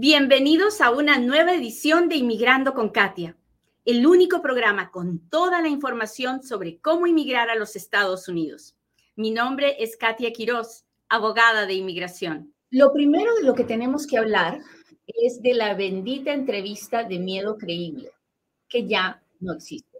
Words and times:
Bienvenidos 0.00 0.80
a 0.80 0.92
una 0.92 1.18
nueva 1.18 1.52
edición 1.54 2.08
de 2.08 2.14
Inmigrando 2.14 2.72
con 2.72 2.90
Katia, 2.90 3.36
el 3.84 4.06
único 4.06 4.40
programa 4.40 4.92
con 4.92 5.28
toda 5.28 5.60
la 5.60 5.66
información 5.66 6.44
sobre 6.44 6.78
cómo 6.78 7.08
inmigrar 7.08 7.50
a 7.50 7.56
los 7.56 7.74
Estados 7.74 8.28
Unidos. 8.28 8.76
Mi 9.16 9.32
nombre 9.32 9.74
es 9.82 9.96
Katia 9.96 10.32
Quiroz, 10.32 10.84
abogada 11.08 11.66
de 11.66 11.74
inmigración. 11.74 12.54
Lo 12.70 12.92
primero 12.92 13.34
de 13.34 13.42
lo 13.42 13.56
que 13.56 13.64
tenemos 13.64 14.06
que 14.06 14.18
hablar 14.18 14.60
es 15.04 15.42
de 15.42 15.54
la 15.54 15.74
bendita 15.74 16.32
entrevista 16.32 17.02
de 17.02 17.18
miedo 17.18 17.58
creíble, 17.58 18.12
que 18.68 18.86
ya 18.86 19.20
no 19.40 19.54
existe. 19.54 19.98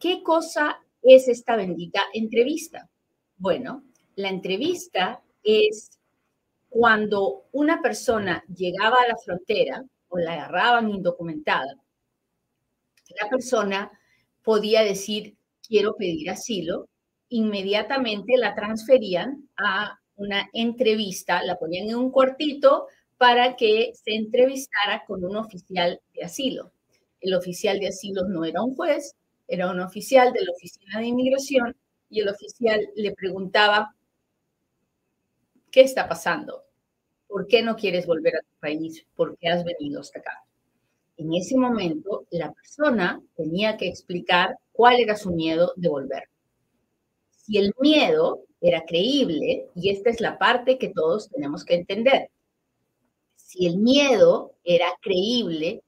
¿Qué 0.00 0.20
cosa 0.24 0.82
es 1.00 1.28
esta 1.28 1.54
bendita 1.54 2.00
entrevista? 2.12 2.90
Bueno, 3.36 3.84
la 4.16 4.30
entrevista 4.30 5.22
es 5.44 5.96
cuando 6.68 7.44
una 7.52 7.80
persona 7.80 8.44
llegaba 8.54 8.96
a 8.96 9.08
la 9.08 9.16
frontera 9.16 9.84
o 10.08 10.18
la 10.18 10.34
agarraban 10.34 10.90
indocumentada, 10.90 11.76
la 13.20 13.28
persona 13.28 13.90
podía 14.42 14.82
decir, 14.82 15.36
quiero 15.66 15.96
pedir 15.96 16.30
asilo, 16.30 16.88
inmediatamente 17.28 18.36
la 18.36 18.54
transferían 18.54 19.48
a 19.56 19.98
una 20.16 20.48
entrevista, 20.52 21.42
la 21.42 21.56
ponían 21.56 21.88
en 21.88 21.96
un 21.96 22.10
cuartito 22.10 22.86
para 23.18 23.56
que 23.56 23.92
se 23.94 24.14
entrevistara 24.14 25.04
con 25.06 25.24
un 25.24 25.36
oficial 25.36 26.00
de 26.14 26.24
asilo. 26.24 26.72
El 27.20 27.34
oficial 27.34 27.80
de 27.80 27.88
asilo 27.88 28.28
no 28.28 28.44
era 28.44 28.62
un 28.62 28.74
juez, 28.74 29.14
era 29.48 29.70
un 29.70 29.80
oficial 29.80 30.32
de 30.32 30.44
la 30.44 30.52
Oficina 30.52 30.98
de 30.98 31.06
Inmigración 31.06 31.76
y 32.10 32.20
el 32.20 32.28
oficial 32.28 32.80
le 32.94 33.12
preguntaba, 33.12 33.94
¿qué 35.70 35.82
está 35.82 36.08
pasando? 36.08 36.65
¿Por 37.28 37.46
qué 37.48 37.62
no 37.62 37.76
quieres 37.76 38.06
volver 38.06 38.36
a 38.36 38.40
tu 38.40 38.60
país? 38.60 39.04
¿Por 39.16 39.36
qué 39.38 39.48
has 39.48 39.64
venido 39.64 40.00
hasta 40.00 40.20
acá? 40.20 40.44
En 41.16 41.34
ese 41.34 41.56
momento, 41.56 42.26
la 42.30 42.52
persona 42.52 43.22
tenía 43.36 43.76
que 43.76 43.88
explicar 43.88 44.56
cuál 44.72 45.00
era 45.00 45.16
su 45.16 45.32
miedo 45.32 45.72
de 45.76 45.88
volver. 45.88 46.24
Si 47.30 47.58
el 47.58 47.72
miedo 47.80 48.44
era 48.60 48.84
creíble, 48.84 49.68
y 49.74 49.90
esta 49.90 50.10
es 50.10 50.20
la 50.20 50.38
parte 50.38 50.78
que 50.78 50.90
todos 50.90 51.30
tenemos 51.30 51.64
que 51.64 51.74
entender, 51.76 52.30
si 53.36 53.66
el 53.66 53.78
miedo 53.78 54.54
era 54.64 54.88
creíble, 55.00 55.82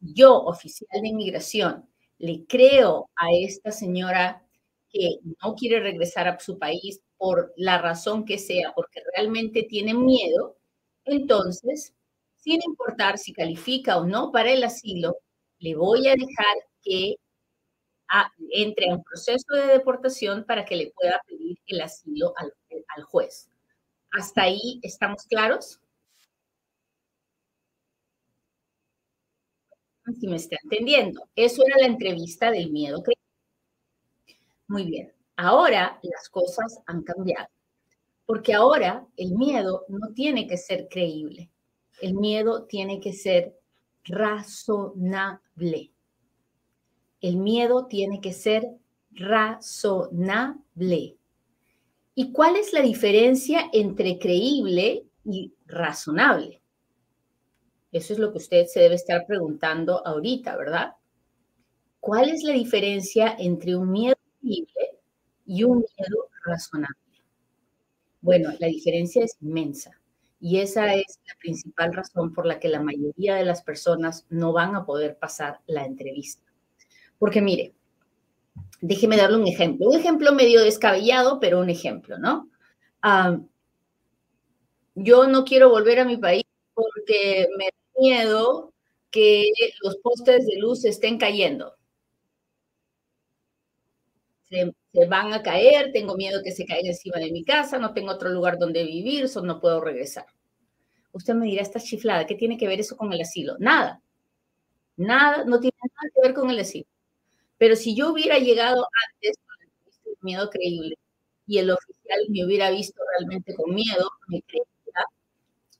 yo, 0.00 0.36
oficial 0.38 1.00
de 1.00 1.08
inmigración, 1.08 1.88
le 2.18 2.44
creo 2.46 3.10
a 3.16 3.26
esta 3.32 3.70
señora 3.70 4.42
que 4.90 5.18
no 5.42 5.54
quiere 5.54 5.80
regresar 5.80 6.28
a 6.28 6.38
su 6.40 6.58
país 6.58 7.00
por 7.18 7.52
la 7.56 7.78
razón 7.78 8.24
que 8.24 8.38
sea, 8.38 8.72
porque 8.74 9.00
realmente 9.14 9.62
tiene 9.64 9.94
miedo, 9.94 10.56
entonces, 11.04 11.94
sin 12.36 12.60
importar 12.62 13.18
si 13.18 13.32
califica 13.32 13.98
o 13.98 14.04
no 14.06 14.32
para 14.32 14.50
el 14.52 14.64
asilo, 14.64 15.16
le 15.58 15.74
voy 15.76 16.08
a 16.08 16.14
dejar 16.14 16.56
que 16.82 17.16
entre 18.50 18.90
a 18.90 18.94
un 18.96 19.02
proceso 19.02 19.54
de 19.54 19.68
deportación 19.68 20.44
para 20.44 20.64
que 20.64 20.76
le 20.76 20.92
pueda 20.94 21.20
pedir 21.26 21.58
el 21.66 21.80
asilo 21.80 22.34
al, 22.36 22.52
al 22.96 23.02
juez. 23.04 23.48
¿Hasta 24.10 24.42
ahí 24.42 24.80
estamos 24.82 25.24
claros? 25.24 25.80
Si 30.20 30.26
me 30.26 30.36
está 30.36 30.56
entendiendo. 30.62 31.28
Eso 31.36 31.62
era 31.66 31.76
la 31.78 31.86
entrevista 31.86 32.50
del 32.50 32.70
miedo. 32.70 33.02
Muy 34.66 34.84
bien. 34.84 35.12
Ahora 35.36 35.98
las 36.02 36.28
cosas 36.28 36.82
han 36.86 37.02
cambiado. 37.02 37.48
Porque 38.26 38.54
ahora 38.54 39.06
el 39.16 39.32
miedo 39.32 39.84
no 39.88 40.12
tiene 40.14 40.46
que 40.46 40.56
ser 40.56 40.88
creíble. 40.88 41.50
El 42.00 42.14
miedo 42.14 42.64
tiene 42.64 43.00
que 43.00 43.12
ser 43.12 43.56
razonable. 44.04 45.92
El 47.20 47.36
miedo 47.36 47.86
tiene 47.86 48.20
que 48.20 48.32
ser 48.32 48.68
razonable. 49.12 51.16
¿Y 52.14 52.32
cuál 52.32 52.56
es 52.56 52.72
la 52.72 52.82
diferencia 52.82 53.70
entre 53.72 54.18
creíble 54.18 55.06
y 55.24 55.54
razonable? 55.66 56.60
Eso 57.90 58.12
es 58.12 58.18
lo 58.18 58.32
que 58.32 58.38
usted 58.38 58.66
se 58.66 58.80
debe 58.80 58.96
estar 58.96 59.26
preguntando 59.26 60.06
ahorita, 60.06 60.56
¿verdad? 60.56 60.92
¿Cuál 62.00 62.30
es 62.30 62.42
la 62.42 62.52
diferencia 62.52 63.34
entre 63.38 63.76
un 63.76 63.90
miedo 63.90 64.16
creíble 64.40 64.98
y 65.46 65.64
un 65.64 65.78
miedo 65.78 66.28
razonable? 66.44 67.01
Bueno, 68.22 68.52
la 68.60 68.68
diferencia 68.68 69.24
es 69.24 69.36
inmensa 69.40 69.90
y 70.40 70.60
esa 70.60 70.94
es 70.94 71.20
la 71.26 71.34
principal 71.38 71.92
razón 71.92 72.32
por 72.32 72.46
la 72.46 72.58
que 72.58 72.68
la 72.68 72.80
mayoría 72.80 73.34
de 73.34 73.44
las 73.44 73.62
personas 73.62 74.26
no 74.30 74.52
van 74.52 74.74
a 74.74 74.86
poder 74.86 75.18
pasar 75.18 75.60
la 75.66 75.84
entrevista. 75.84 76.44
Porque 77.18 77.40
mire, 77.40 77.74
déjeme 78.80 79.16
darle 79.16 79.38
un 79.38 79.46
ejemplo, 79.46 79.88
un 79.88 79.96
ejemplo 79.96 80.32
medio 80.32 80.62
descabellado, 80.62 81.40
pero 81.40 81.60
un 81.60 81.70
ejemplo, 81.70 82.18
¿no? 82.18 82.48
yo 84.94 85.26
no 85.26 85.44
quiero 85.44 85.70
volver 85.70 85.98
a 85.98 86.04
mi 86.04 86.16
país 86.16 86.44
porque 86.74 87.48
me 87.58 87.64
da 87.64 88.00
miedo 88.00 88.72
que 89.10 89.50
los 89.82 89.96
postes 89.98 90.46
de 90.46 90.56
luz 90.58 90.84
estén 90.84 91.18
cayendo. 91.18 91.74
Se, 94.48 94.72
se, 94.92 95.06
van 95.06 95.32
a 95.32 95.42
caer, 95.42 95.92
tengo 95.92 96.16
miedo 96.16 96.42
que 96.42 96.52
se 96.52 96.66
caigan 96.66 96.86
encima 96.86 97.18
de 97.18 97.32
mi 97.32 97.44
casa, 97.44 97.78
no 97.78 97.94
tengo 97.94 98.12
otro 98.12 98.28
lugar 98.30 98.58
donde 98.58 98.84
vivir, 98.84 99.28
so 99.28 99.42
no 99.42 99.60
puedo 99.60 99.80
regresar. 99.80 100.26
Usted 101.12 101.34
me 101.34 101.46
dirá, 101.46 101.62
esta 101.62 101.80
chiflada, 101.80 102.26
¿qué 102.26 102.34
tiene 102.34 102.56
que 102.58 102.68
ver 102.68 102.80
eso 102.80 102.96
con 102.96 103.12
el 103.12 103.20
asilo? 103.20 103.56
Nada. 103.58 104.02
Nada, 104.96 105.44
no 105.44 105.60
tiene 105.60 105.76
nada 105.80 106.12
que 106.14 106.20
ver 106.28 106.34
con 106.34 106.50
el 106.50 106.60
asilo. 106.60 106.86
Pero 107.58 107.76
si 107.76 107.94
yo 107.96 108.12
hubiera 108.12 108.38
llegado 108.38 108.86
antes 109.08 109.36
con 109.46 109.56
el 110.12 110.18
miedo 110.22 110.50
creíble 110.50 110.96
y 111.46 111.58
el 111.58 111.70
oficial 111.70 112.20
me 112.30 112.44
hubiera 112.44 112.70
visto 112.70 113.00
realmente 113.16 113.54
con 113.54 113.74
miedo, 113.74 114.10
me 114.28 114.42
creería 114.42 114.68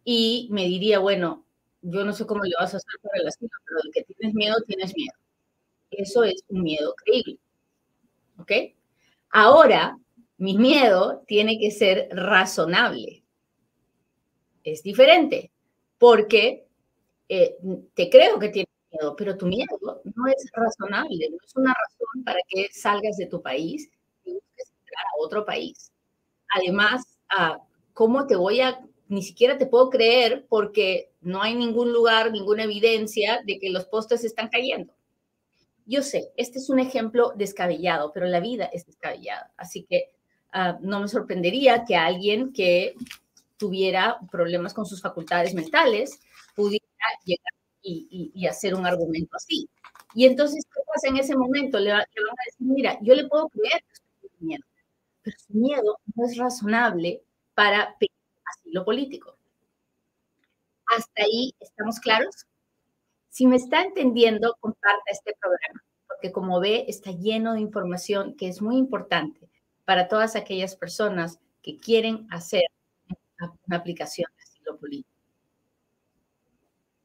y 0.04 0.48
me 0.50 0.66
diría, 0.66 0.98
bueno, 0.98 1.44
yo 1.82 2.04
no 2.04 2.12
sé 2.12 2.26
cómo 2.26 2.44
le 2.44 2.54
vas 2.58 2.74
a 2.74 2.78
hacer 2.78 3.00
para 3.02 3.20
el 3.20 3.28
asilo, 3.28 3.50
pero 3.66 3.80
de 3.84 3.90
que 3.92 4.14
tienes 4.14 4.34
miedo, 4.34 4.56
tienes 4.66 4.94
miedo. 4.96 5.14
Eso 5.90 6.24
es 6.24 6.44
un 6.48 6.62
miedo 6.62 6.94
creíble. 7.04 7.38
¿Ok? 8.38 8.52
Ahora, 9.32 9.98
mi 10.36 10.56
miedo 10.58 11.24
tiene 11.26 11.58
que 11.58 11.70
ser 11.70 12.08
razonable. 12.12 13.24
Es 14.62 14.82
diferente, 14.82 15.50
porque 15.98 16.66
eh, 17.28 17.56
te 17.94 18.10
creo 18.10 18.38
que 18.38 18.50
tienes 18.50 18.68
pero 19.16 19.36
tu 19.36 19.46
miedo 19.46 20.02
no 20.04 20.26
es 20.26 20.50
razonable, 20.52 21.30
no 21.30 21.36
es 21.42 21.56
una 21.56 21.72
razón 21.72 22.24
para 22.24 22.38
que 22.48 22.68
salgas 22.72 23.16
de 23.16 23.26
tu 23.26 23.40
país 23.40 23.88
y 24.24 24.34
busques 24.34 24.70
entrar 24.70 25.04
a 25.06 25.24
otro 25.24 25.44
país. 25.44 25.90
Además, 26.54 27.18
ah, 27.30 27.58
¿cómo 27.94 28.26
te 28.26 28.36
voy 28.36 28.60
a, 28.60 28.80
ni 29.08 29.22
siquiera 29.22 29.56
te 29.56 29.66
puedo 29.66 29.88
creer 29.88 30.46
porque 30.48 31.10
no 31.22 31.42
hay 31.42 31.54
ningún 31.54 31.92
lugar, 31.92 32.30
ninguna 32.30 32.64
evidencia 32.64 33.40
de 33.46 33.58
que 33.58 33.70
los 33.70 33.86
postes 33.86 34.24
están 34.24 34.48
cayendo? 34.48 34.92
Yo 35.92 36.00
sé, 36.02 36.32
este 36.38 36.58
es 36.58 36.70
un 36.70 36.78
ejemplo 36.78 37.34
descabellado, 37.36 38.12
pero 38.14 38.24
la 38.24 38.40
vida 38.40 38.64
es 38.64 38.86
descabellada. 38.86 39.52
Así 39.58 39.84
que 39.84 40.10
ah, 40.50 40.78
no 40.80 41.00
me 41.00 41.06
sorprendería 41.06 41.84
que 41.84 41.96
alguien 41.96 42.54
que 42.54 42.94
tuviera 43.58 44.18
problemas 44.30 44.72
con 44.72 44.86
sus 44.86 45.02
facultades 45.02 45.52
mentales 45.52 46.18
pudiera 46.56 46.86
llegar 47.26 47.52
y, 47.82 48.46
hacer 48.46 48.74
un 48.74 48.86
argumento 48.86 49.36
así. 49.36 49.68
Y 50.14 50.24
entonces, 50.24 50.64
¿qué 50.64 50.80
pasa 50.86 51.08
en 51.08 51.18
ese 51.18 51.36
momento? 51.36 51.78
Le, 51.78 51.90
van 51.92 52.00
a 52.00 52.06
decir, 52.46 52.66
mira, 52.66 52.98
yo 53.02 53.14
le 53.14 53.28
puedo 53.28 53.50
creer 53.50 53.82
que 53.82 53.92
usted 53.92 54.18
tiene 54.20 54.36
miedo, 54.40 54.64
pero 55.20 55.36
su 55.46 55.52
miedo 55.52 55.98
no 56.14 56.24
es 56.24 56.38
razonable 56.38 57.22
para 57.54 57.98
pedir 57.98 58.16
asilo 58.46 58.82
político. 58.86 59.36
¿Hasta 60.86 61.22
ahí 61.22 61.54
estamos 61.60 62.00
claros? 62.00 62.46
Si 63.32 63.46
me 63.46 63.56
está 63.56 63.80
entendiendo, 63.80 64.58
comparta 64.60 65.04
este 65.10 65.34
programa, 65.40 65.82
porque 66.06 66.32
como 66.32 66.60
ve, 66.60 66.84
está 66.86 67.12
lleno 67.12 67.54
de 67.54 67.60
información 67.60 68.36
que 68.36 68.46
es 68.46 68.60
muy 68.60 68.76
importante 68.76 69.48
para 69.86 70.06
todas 70.06 70.36
aquellas 70.36 70.76
personas 70.76 71.40
que 71.62 71.78
quieren 71.78 72.26
hacer 72.30 72.64
una 73.66 73.78
aplicación 73.78 74.30
de 74.36 74.42
asilo 74.42 74.76
político. 74.76 75.08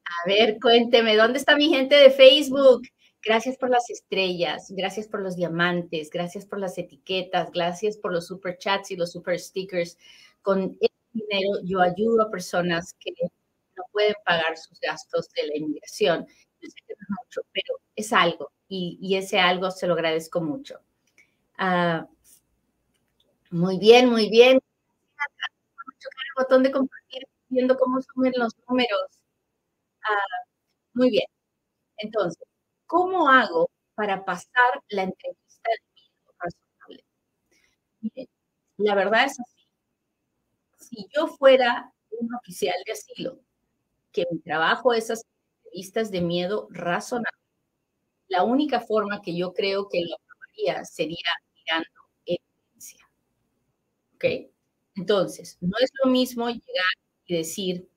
A 0.04 0.28
ver, 0.28 0.58
cuénteme, 0.60 1.16
¿dónde 1.16 1.38
está 1.38 1.56
mi 1.56 1.70
gente 1.70 1.96
de 1.96 2.10
Facebook? 2.10 2.82
Gracias 3.24 3.56
por 3.56 3.70
las 3.70 3.88
estrellas, 3.88 4.70
gracias 4.76 5.08
por 5.08 5.22
los 5.22 5.34
diamantes, 5.34 6.10
gracias 6.10 6.44
por 6.44 6.58
las 6.60 6.76
etiquetas, 6.76 7.50
gracias 7.52 7.96
por 7.96 8.12
los 8.12 8.26
super 8.26 8.58
chats 8.58 8.90
y 8.90 8.96
los 8.96 9.12
super 9.12 9.40
stickers. 9.40 9.96
Con 10.42 10.76
este 10.78 10.94
dinero 11.14 11.60
yo 11.64 11.80
ayudo 11.80 12.20
a 12.20 12.30
personas 12.30 12.94
que 13.00 13.12
no 13.78 13.84
pueden 13.92 14.14
pagar 14.26 14.58
sus 14.58 14.78
gastos 14.80 15.30
de 15.30 15.46
la 15.46 15.56
inmigración. 15.56 16.26
Yo 16.60 16.68
sé 16.68 16.76
que 16.86 16.94
no 16.94 17.02
es 17.02 17.24
mucho, 17.24 17.40
pero 17.52 17.80
es 17.96 18.12
algo 18.12 18.50
y, 18.68 19.16
ese 19.16 19.38
algo 19.40 19.70
se 19.70 19.86
lo 19.86 19.94
agradezco 19.94 20.40
mucho. 20.40 20.80
Ah, 21.56 22.06
muy 23.50 23.78
bien, 23.78 24.10
muy 24.10 24.28
bien. 24.28 24.56
El 24.58 26.44
botón 26.44 26.62
de 26.62 26.70
compartir, 26.70 27.22
viendo 27.48 27.76
cómo 27.76 28.00
suben 28.02 28.32
los 28.36 28.52
números. 28.68 29.22
Ah, 30.02 30.44
muy 30.94 31.10
bien. 31.10 31.26
Entonces, 31.98 32.44
¿cómo 32.86 33.28
hago 33.30 33.70
para 33.94 34.24
pasar 34.24 34.82
la 34.90 35.04
entrevista 35.04 35.70
de 35.70 35.78
miedo 35.94 36.34
razonable? 36.38 37.04
la 38.78 38.94
verdad 38.94 39.24
es 39.24 39.40
así. 39.40 39.66
Si 40.78 41.08
yo 41.14 41.26
fuera 41.26 41.92
un 42.10 42.34
oficial 42.34 42.76
de 42.86 42.92
asilo, 42.92 43.40
que 44.18 44.26
mi 44.32 44.40
trabajo 44.40 44.92
es 44.92 45.10
hacer 45.10 45.26
entrevistas 45.64 46.10
de 46.10 46.20
miedo 46.20 46.66
razonable, 46.70 47.38
la 48.26 48.42
única 48.42 48.80
forma 48.80 49.22
que 49.22 49.36
yo 49.36 49.52
creo 49.52 49.88
que 49.88 50.00
lo 50.00 50.16
aprobaría 50.16 50.84
sería 50.84 51.30
mirando 51.54 51.90
evidencia. 52.26 53.08
¿Ok? 54.14 54.24
Entonces, 54.96 55.56
no 55.60 55.76
es 55.80 55.90
lo 56.02 56.10
mismo 56.10 56.48
llegar 56.48 56.94
y 57.26 57.36
decir, 57.36 57.88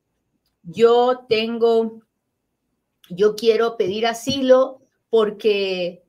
yo 0.61 1.25
tengo, 1.27 2.03
yo 3.09 3.35
quiero 3.35 3.77
pedir 3.77 4.05
asilo 4.05 4.83
porque 5.09 6.03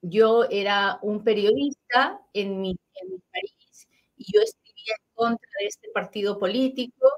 yo 0.00 0.44
era 0.44 0.98
un 1.02 1.22
periodista 1.24 2.22
en 2.32 2.60
mi, 2.60 2.70
en 2.70 3.10
mi, 3.10 3.18
país 3.18 3.88
y 4.16 4.32
yo 4.32 4.40
escribía 4.40 4.94
en 4.98 5.14
contra 5.14 5.50
de 5.60 5.66
este 5.66 5.88
partido 5.90 6.38
político 6.38 7.10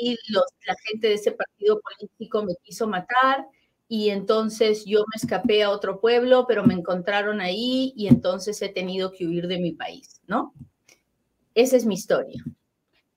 y 0.00 0.16
los, 0.28 0.44
la 0.66 0.74
gente 0.86 1.08
de 1.08 1.14
ese 1.14 1.32
partido 1.32 1.80
político 1.80 2.44
me 2.44 2.54
quiso 2.62 2.86
matar 2.86 3.46
y 3.88 4.10
entonces 4.10 4.84
yo 4.86 5.00
me 5.00 5.16
escapé 5.16 5.62
a 5.64 5.70
otro 5.70 6.00
pueblo, 6.00 6.46
pero 6.46 6.64
me 6.64 6.74
encontraron 6.74 7.40
ahí 7.40 7.92
y 7.96 8.06
entonces 8.08 8.62
he 8.62 8.68
tenido 8.68 9.12
que 9.12 9.26
huir 9.26 9.48
de 9.48 9.58
mi 9.58 9.72
país, 9.72 10.20
¿no? 10.28 10.54
Esa 11.54 11.76
es 11.76 11.84
mi 11.86 11.94
historia. 11.94 12.42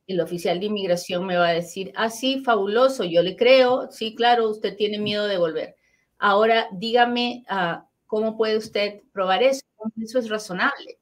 El 0.08 0.22
oficial 0.22 0.60
de 0.60 0.68
inmigración 0.68 1.26
me 1.26 1.38
va 1.38 1.50
a 1.50 1.54
decir, 1.54 1.92
ah, 1.96 2.10
sí, 2.10 2.44
fabuloso, 2.44 3.04
yo 3.04 3.22
le 3.22 3.36
creo, 3.36 3.90
sí, 3.92 4.16
claro, 4.16 4.50
usted 4.50 4.76
tiene 4.76 5.00
miedo 5.00 5.28
de 5.28 5.38
volver. 5.38 5.76
Ahora, 6.20 6.68
dígame, 6.74 7.46
uh, 7.50 7.84
¿cómo 8.08 8.38
puede 8.38 8.58
usted 8.58 9.02
probar 9.14 9.44
eso? 9.44 9.62
Eso 10.02 10.20
es 10.20 10.30
razonable. 10.30 11.00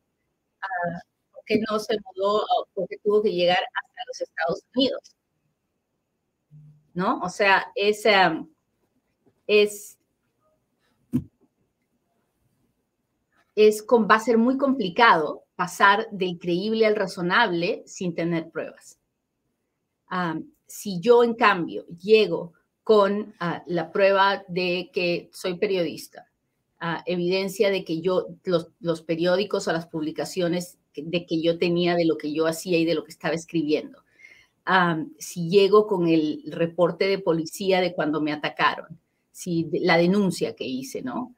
Uh, 0.61 0.99
¿Por 1.33 1.43
qué 1.45 1.59
no 1.69 1.79
se 1.79 1.95
mudó 2.15 2.41
o 2.43 2.67
por 2.73 2.87
qué 2.89 2.97
tuvo 3.03 3.21
que 3.23 3.31
llegar 3.33 3.59
hasta 3.59 4.01
los 4.07 4.21
Estados 4.21 4.61
Unidos? 4.75 5.15
¿No? 6.93 7.19
O 7.21 7.29
sea, 7.29 7.71
es, 7.75 8.03
es, 9.47 9.97
es 13.55 13.85
va 13.89 14.15
a 14.15 14.19
ser 14.19 14.37
muy 14.37 14.57
complicado 14.57 15.45
pasar 15.55 16.07
del 16.11 16.39
creíble 16.39 16.85
al 16.85 16.95
razonable 16.95 17.83
sin 17.85 18.15
tener 18.15 18.49
pruebas. 18.49 18.99
si 20.67 20.99
yo, 20.99 21.23
en 21.23 21.35
cambio, 21.35 21.85
llego 21.87 22.53
con 22.83 23.35
ah, 23.39 23.63
la 23.67 23.91
prueba 23.91 24.43
de 24.47 24.89
que 24.91 25.29
soy 25.31 25.57
periodista, 25.57 26.27
ah, 26.79 27.03
evidencia 27.05 27.69
de 27.69 27.83
que 27.83 28.01
yo, 28.01 28.27
los, 28.43 28.69
los, 28.79 29.01
periódicos 29.01 29.67
o 29.67 29.73
las 29.73 29.87
publicaciones 29.87 30.79
de 30.95 31.25
que 31.25 31.41
yo 31.41 31.57
tenía 31.57 31.95
de 31.95 32.05
lo 32.05 32.17
que 32.17 32.33
yo 32.33 32.47
hacía 32.47 32.77
y 32.77 32.85
de 32.85 32.95
lo 32.95 33.03
que 33.03 33.11
estaba 33.11 33.35
escribiendo. 33.35 34.03
Si 35.17 35.49
llego 35.49 35.87
con 35.87 36.07
el 36.07 36.43
reporte 36.47 37.07
de 37.07 37.19
policía 37.19 37.81
de 37.81 37.93
cuando 37.93 38.21
me 38.21 38.31
atacaron, 38.31 38.99
si 39.31 39.69
la 39.73 39.97
denuncia 39.97 40.55
que 40.55 40.65
hice, 40.65 41.01
¿no? 41.01 41.35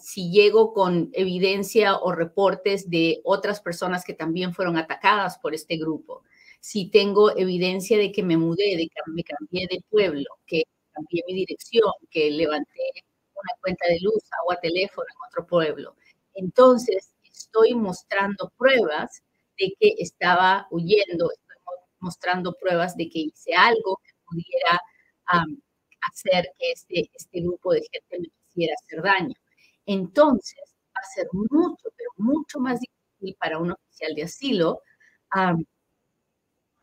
si 0.00 0.30
llego 0.30 0.72
con 0.72 1.10
evidencia 1.12 1.96
o 1.96 2.12
reportes 2.12 2.88
de 2.90 3.20
otras 3.24 3.60
personas 3.60 4.04
que 4.04 4.14
también 4.14 4.54
fueron 4.54 4.76
atacadas 4.76 5.38
por 5.38 5.52
este 5.52 5.76
grupo, 5.76 6.22
si 6.60 6.90
tengo 6.90 7.36
evidencia 7.36 7.98
de 7.98 8.12
que 8.12 8.22
me 8.22 8.36
mudé, 8.36 8.76
de 8.76 8.88
que 8.88 9.00
me 9.12 9.24
cambié 9.24 9.66
de 9.68 9.80
pueblo, 9.90 10.26
que 10.46 10.62
cambié 10.92 11.22
mi 11.26 11.34
dirección, 11.34 11.92
que 12.10 12.30
levanté 12.30 13.04
una 13.34 13.60
cuenta 13.60 13.86
de 13.88 13.98
luz, 14.00 14.22
agua, 14.40 14.58
teléfono 14.60 15.06
en 15.10 15.28
otro 15.28 15.46
pueblo. 15.46 15.96
Entonces, 16.34 17.12
estoy 17.24 17.74
mostrando 17.74 18.52
pruebas 18.56 19.22
de 19.58 19.72
que 19.78 19.94
estaba 19.98 20.66
huyendo, 20.70 21.30
mostrando 22.00 22.54
pruebas 22.60 22.96
de 22.96 23.08
que 23.08 23.20
hice 23.20 23.54
algo 23.54 24.00
que 24.04 24.12
pudiera 24.26 24.80
hacer 26.12 26.48
que 26.58 26.72
este, 26.72 27.10
este 27.14 27.40
grupo 27.40 27.72
de 27.72 27.82
gente 27.92 28.18
me 28.20 28.28
quisiera 28.46 28.74
hacer 28.82 29.02
daño. 29.02 29.34
Entonces, 29.86 30.62
va 30.88 31.00
a 31.02 31.14
ser 31.14 31.26
mucho, 31.32 31.88
pero 31.96 32.10
mucho 32.16 32.58
más 32.60 32.80
difícil 32.80 33.36
para 33.38 33.58
un 33.58 33.72
oficial 33.72 34.14
de 34.14 34.22
asilo 34.24 34.80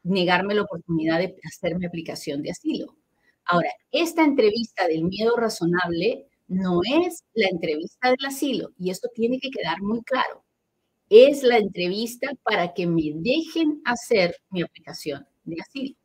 negarme 0.04 0.54
la 0.54 0.62
oportunidad 0.62 1.20
de 1.20 1.36
hacer 1.44 1.78
mi 1.78 1.86
aplicación 1.86 2.42
de 2.44 2.52
asilo. 2.52 2.96
Ahora, 3.46 3.70
esta 3.92 4.24
entrevista 4.24 4.88
del 4.88 5.04
miedo 5.04 5.36
razonable 5.36 6.28
no 6.48 6.82
es 7.04 7.24
la 7.34 7.48
entrevista 7.48 8.10
del 8.10 8.26
asilo, 8.26 8.70
y 8.78 8.92
esto 8.92 9.10
tiene 9.16 9.40
que 9.40 9.50
quedar 9.50 9.82
muy 9.82 10.04
claro. 10.04 10.45
Es 11.10 11.44
la 11.44 11.58
entrevista 11.58 12.30
para 12.44 12.74
que 12.74 12.88
me 12.88 13.12
dejen 13.16 13.82
hacer 13.86 14.36
mi 14.50 14.62
aplicación 14.62 15.28
de 15.44 15.62
asilo. 15.62 15.96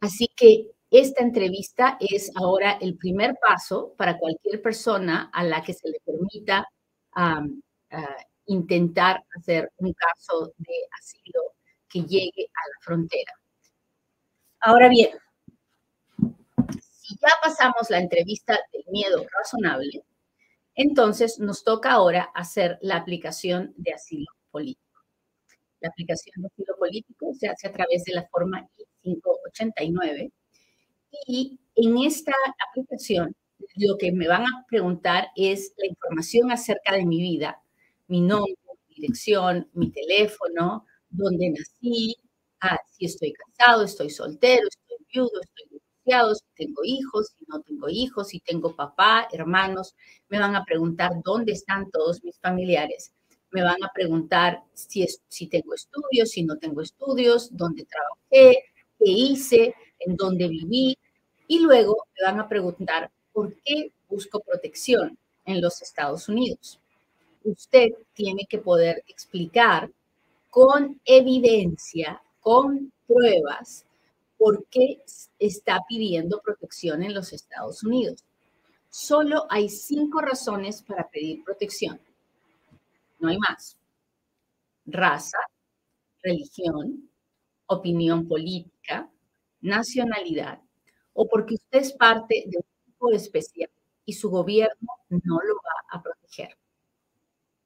Así 0.00 0.28
que 0.34 0.70
esta 0.90 1.22
entrevista 1.22 1.96
es 2.00 2.30
ahora 2.36 2.78
el 2.80 2.96
primer 2.96 3.36
paso 3.40 3.94
para 3.96 4.18
cualquier 4.18 4.62
persona 4.62 5.30
a 5.32 5.44
la 5.44 5.62
que 5.62 5.74
se 5.74 5.88
le 5.88 6.00
permita 6.04 6.66
ah, 7.14 7.42
intentar 8.46 9.22
hacer 9.36 9.70
un 9.78 9.92
caso 9.92 10.52
de 10.58 10.74
asilo 10.98 11.54
que 11.88 12.02
llegue 12.02 12.46
a 12.46 12.68
la 12.68 12.76
frontera. 12.80 13.32
Ahora 14.60 14.88
bien, 14.88 15.10
si 16.80 17.16
ya 17.16 17.30
pasamos 17.42 17.90
la 17.90 17.98
entrevista 17.98 18.58
del 18.72 18.84
miedo 18.90 19.26
razonable, 19.38 20.02
entonces 20.76 21.38
nos 21.40 21.64
toca 21.64 21.92
ahora 21.92 22.30
hacer 22.34 22.78
la 22.82 22.96
aplicación 22.96 23.74
de 23.76 23.92
asilo 23.94 24.26
político. 24.50 24.82
La 25.80 25.88
aplicación 25.88 26.42
de 26.42 26.48
asilo 26.48 26.76
político 26.78 27.32
se 27.34 27.48
hace 27.48 27.68
a 27.68 27.72
través 27.72 28.04
de 28.04 28.14
la 28.14 28.26
forma 28.28 28.68
I-589 29.04 30.30
y 31.26 31.58
en 31.76 31.98
esta 31.98 32.32
aplicación 32.70 33.34
lo 33.76 33.96
que 33.98 34.12
me 34.12 34.28
van 34.28 34.42
a 34.42 34.66
preguntar 34.68 35.28
es 35.36 35.72
la 35.78 35.86
información 35.88 36.50
acerca 36.50 36.94
de 36.94 37.04
mi 37.04 37.20
vida, 37.20 37.62
mi 38.08 38.20
nombre, 38.20 38.54
mi 38.88 38.94
dirección, 38.96 39.68
mi 39.74 39.90
teléfono, 39.90 40.86
dónde 41.10 41.50
nací, 41.50 42.16
ah, 42.60 42.78
si 42.86 43.06
estoy 43.06 43.32
casado, 43.32 43.84
estoy 43.84 44.10
soltero, 44.10 44.66
estoy 44.68 44.96
viudo, 45.12 45.40
estoy 45.42 45.75
divorciado, 46.06 46.34
si 46.34 46.44
tengo 46.54 46.82
hijos, 46.84 47.28
si 47.38 47.44
no 47.48 47.60
tengo 47.60 47.88
hijos, 47.88 48.28
si 48.28 48.40
tengo 48.40 48.74
papá, 48.74 49.28
hermanos. 49.32 49.94
Me 50.28 50.38
van 50.38 50.54
a 50.56 50.64
preguntar 50.64 51.12
dónde 51.24 51.52
están 51.52 51.90
todos 51.90 52.22
mis 52.24 52.38
familiares. 52.38 53.12
Me 53.50 53.62
van 53.62 53.82
a 53.82 53.92
preguntar 53.92 54.62
si, 54.72 55.06
si 55.28 55.46
tengo 55.46 55.74
estudios, 55.74 56.30
si 56.30 56.42
no 56.42 56.56
tengo 56.56 56.82
estudios, 56.82 57.48
dónde 57.56 57.84
trabajé, 57.84 58.64
qué 58.98 59.10
hice, 59.10 59.74
en 60.00 60.16
dónde 60.16 60.48
viví, 60.48 60.98
y 61.48 61.60
luego 61.60 61.96
me 62.18 62.26
van 62.26 62.40
a 62.40 62.48
preguntar 62.48 63.10
por 63.32 63.54
qué 63.64 63.92
busco 64.08 64.40
protección 64.40 65.16
en 65.44 65.60
los 65.60 65.80
Estados 65.80 66.28
Unidos. 66.28 66.80
Usted 67.44 67.90
tiene 68.14 68.46
que 68.48 68.58
poder 68.58 69.04
explicar 69.06 69.90
con 70.50 71.00
evidencia, 71.04 72.20
con 72.40 72.92
pruebas, 73.06 73.86
por 74.38 74.66
qué 74.68 75.02
está 75.38 75.80
pidiendo 75.88 76.40
protección 76.40 77.02
en 77.02 77.14
los 77.14 77.32
Estados 77.32 77.82
Unidos. 77.82 78.24
Solo 78.90 79.46
hay 79.50 79.68
cinco 79.68 80.20
razones 80.20 80.82
para 80.82 81.08
pedir 81.08 81.44
protección. 81.44 82.00
No 83.18 83.28
hay 83.28 83.38
más. 83.38 83.78
Raza, 84.86 85.38
religión, 86.22 87.10
opinión 87.66 88.28
política, 88.28 89.10
nacionalidad, 89.60 90.60
o 91.12 91.26
porque 91.28 91.54
usted 91.54 91.80
es 91.80 91.92
parte 91.92 92.44
de 92.46 92.58
un 92.58 92.64
grupo 92.86 93.12
especial 93.12 93.70
y 94.04 94.12
su 94.12 94.30
gobierno 94.30 94.88
no 95.10 95.40
lo 95.40 95.54
va 95.56 95.98
a 95.98 96.02
proteger. 96.02 96.56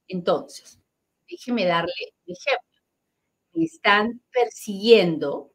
Entonces, 0.09 0.79
déjeme 1.29 1.67
darle 1.67 1.93
un 2.27 2.35
ejemplo. 2.35 2.71
Están 3.55 4.21
persiguiendo 4.33 5.53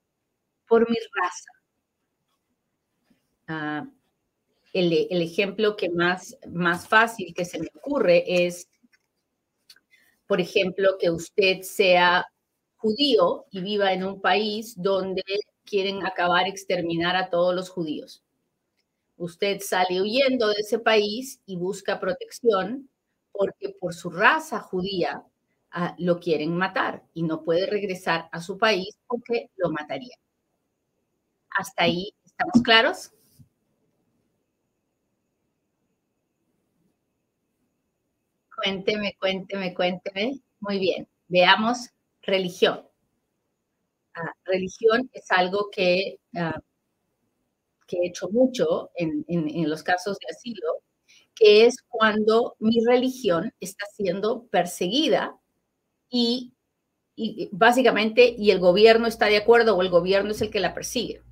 por 0.67 0.89
mi 0.89 0.97
raza. 1.13 1.49
Ah, 3.47 3.87
el, 4.73 5.21
ejemplo 5.21 5.77
que 5.77 5.89
más, 5.89 6.37
más 6.51 6.87
fácil 6.87 7.33
que 7.33 7.45
se 7.45 7.59
me 7.59 7.69
ocurre 7.75 8.23
es, 8.45 8.67
por 10.27 10.41
ejemplo, 10.41 10.97
que 10.99 11.09
usted 11.09 11.61
sea 11.61 12.25
judío 12.75 13.45
y 13.51 13.61
viva 13.61 13.93
en 13.93 14.03
un 14.03 14.21
país 14.21 14.73
donde 14.77 15.23
quieren 15.63 16.05
acabar, 16.05 16.47
exterminar 16.47 17.15
a 17.15 17.29
todos 17.29 17.55
los 17.55 17.69
judíos. 17.69 18.21
Usted 19.17 19.61
sale 19.61 20.01
huyendo 20.01 20.49
de 20.49 20.59
ese 20.59 20.79
país 20.79 21.41
y 21.45 21.55
busca 21.55 21.99
protección 21.99 22.89
porque 23.31 23.69
por 23.79 23.93
su 23.93 24.09
raza 24.09 24.59
judía 24.59 25.23
ah, 25.71 25.95
lo 25.99 26.19
quieren 26.19 26.55
matar 26.57 27.03
y 27.13 27.23
no 27.23 27.43
puede 27.43 27.65
regresar 27.65 28.27
a 28.31 28.41
su 28.41 28.57
país 28.57 28.97
porque 29.07 29.49
lo 29.55 29.71
mataría. 29.71 30.15
Hasta 31.55 31.83
ahí 31.83 32.13
¿Estamos 32.23 32.61
claros? 32.63 33.11
Cuénteme, 38.55 39.15
cuénteme, 39.19 39.73
cuénteme. 39.75 40.39
Muy 40.59 40.79
bien. 40.79 41.07
Veamos 41.27 41.89
religión. 42.23 42.81
Ah, 44.13 44.31
religión 44.45 45.09
es 45.13 45.29
algo 45.31 45.69
que, 45.71 46.19
ah, 46.35 46.59
que 47.87 47.97
he 47.97 48.07
hecho 48.07 48.29
mucho 48.29 48.91
en, 48.95 49.23
en 49.27 49.69
los 49.69 49.83
casos 49.83 50.17
de 50.19 50.27
asilo, 50.35 50.81
que 51.35 51.65
es 51.65 51.77
cuando 51.89 52.55
mi 52.59 52.83
religión 52.85 53.53
está 53.59 53.85
siendo 53.95 54.47
perseguida 54.49 55.37
y 56.09 56.53
y 57.17 57.49
básicamente, 57.53 58.35
y 58.37 58.51
el 58.51 58.59
gobierno 58.59 59.07
está 59.07 59.27
de 59.27 59.37
acuerdo 59.37 59.77
o 59.77 59.83
el 59.83 59.89
gobierno 59.89 60.31
es 60.31 60.41
el 60.41 60.51
que 60.51 60.61
la 60.61 60.73
persigue. 60.75 61.23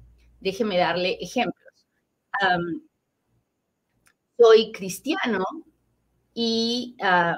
Déjeme 0.43 0.77
darle 0.77 1.17
ejemplos. 1.21 1.73
soy 4.37 4.73
cristiano 4.73 5.45
y 6.33 6.97
ah, 7.01 7.37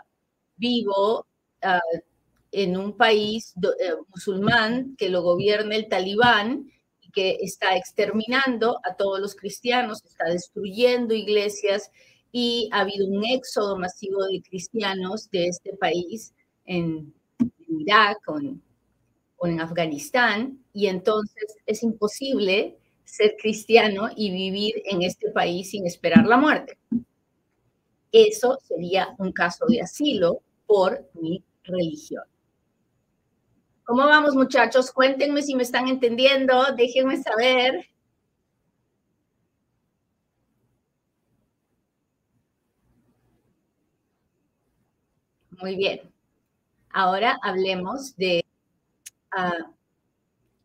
vivo 0.56 1.28
ah, 1.62 1.80
en 2.52 2.76
un 2.76 2.98
país 2.98 3.54
eh, 3.62 3.94
musulmán 4.08 4.96
que 4.98 5.10
lo 5.10 5.22
gobierna 5.22 5.76
el 5.76 5.88
talibán 5.88 6.72
y 7.00 7.12
que 7.12 7.38
está 7.42 7.76
exterminando 7.78 8.80
a 8.84 8.96
todos 8.96 9.20
los 9.20 9.36
cristianos, 9.36 10.04
está 10.04 10.26
destruyendo 10.26 11.14
iglesias 11.14 11.92
y 12.32 12.70
ha 12.72 12.80
habido 12.80 13.08
un 13.08 13.24
éxodo 13.24 13.78
masivo 13.78 14.24
de 14.26 14.42
cristianos 14.42 15.30
de 15.30 15.46
este 15.46 15.74
país 15.78 16.34
en 16.66 17.14
Irak 17.68 18.18
o 18.28 18.40
en, 19.46 19.60
Afganistán, 19.60 20.60
y 20.74 20.88
entonces 20.88 21.58
es 21.68 21.84
imposible 21.84 22.80
ser 23.06 23.36
cristiano 23.42 24.10
y 24.16 24.32
vivir 24.32 24.82
en 24.86 25.02
este 25.04 25.32
país 25.32 25.70
sin 25.70 25.86
esperar 25.86 26.26
la 26.26 26.38
muerte. 26.38 26.78
Eso 28.12 28.60
sería 28.64 29.16
un 29.18 29.32
caso 29.32 29.66
de 29.68 29.82
asilo 29.82 30.42
por 30.66 31.10
mi 31.14 31.44
religión. 31.64 32.24
¿Cómo 33.84 34.06
vamos, 34.06 34.36
muchachos? 34.36 34.92
Cuéntenme 34.92 35.44
si 35.44 35.56
me 35.56 35.64
están 35.64 35.88
entendiendo, 35.88 36.64
déjenme 36.76 37.22
saber. 37.22 37.88
Muy 45.62 45.76
bien. 45.76 46.02
Ahora 46.90 47.38
hablemos 47.44 48.16
de 48.16 48.44
ah, 49.32 49.72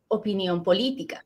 opinión 0.09 0.63
política. 0.63 1.25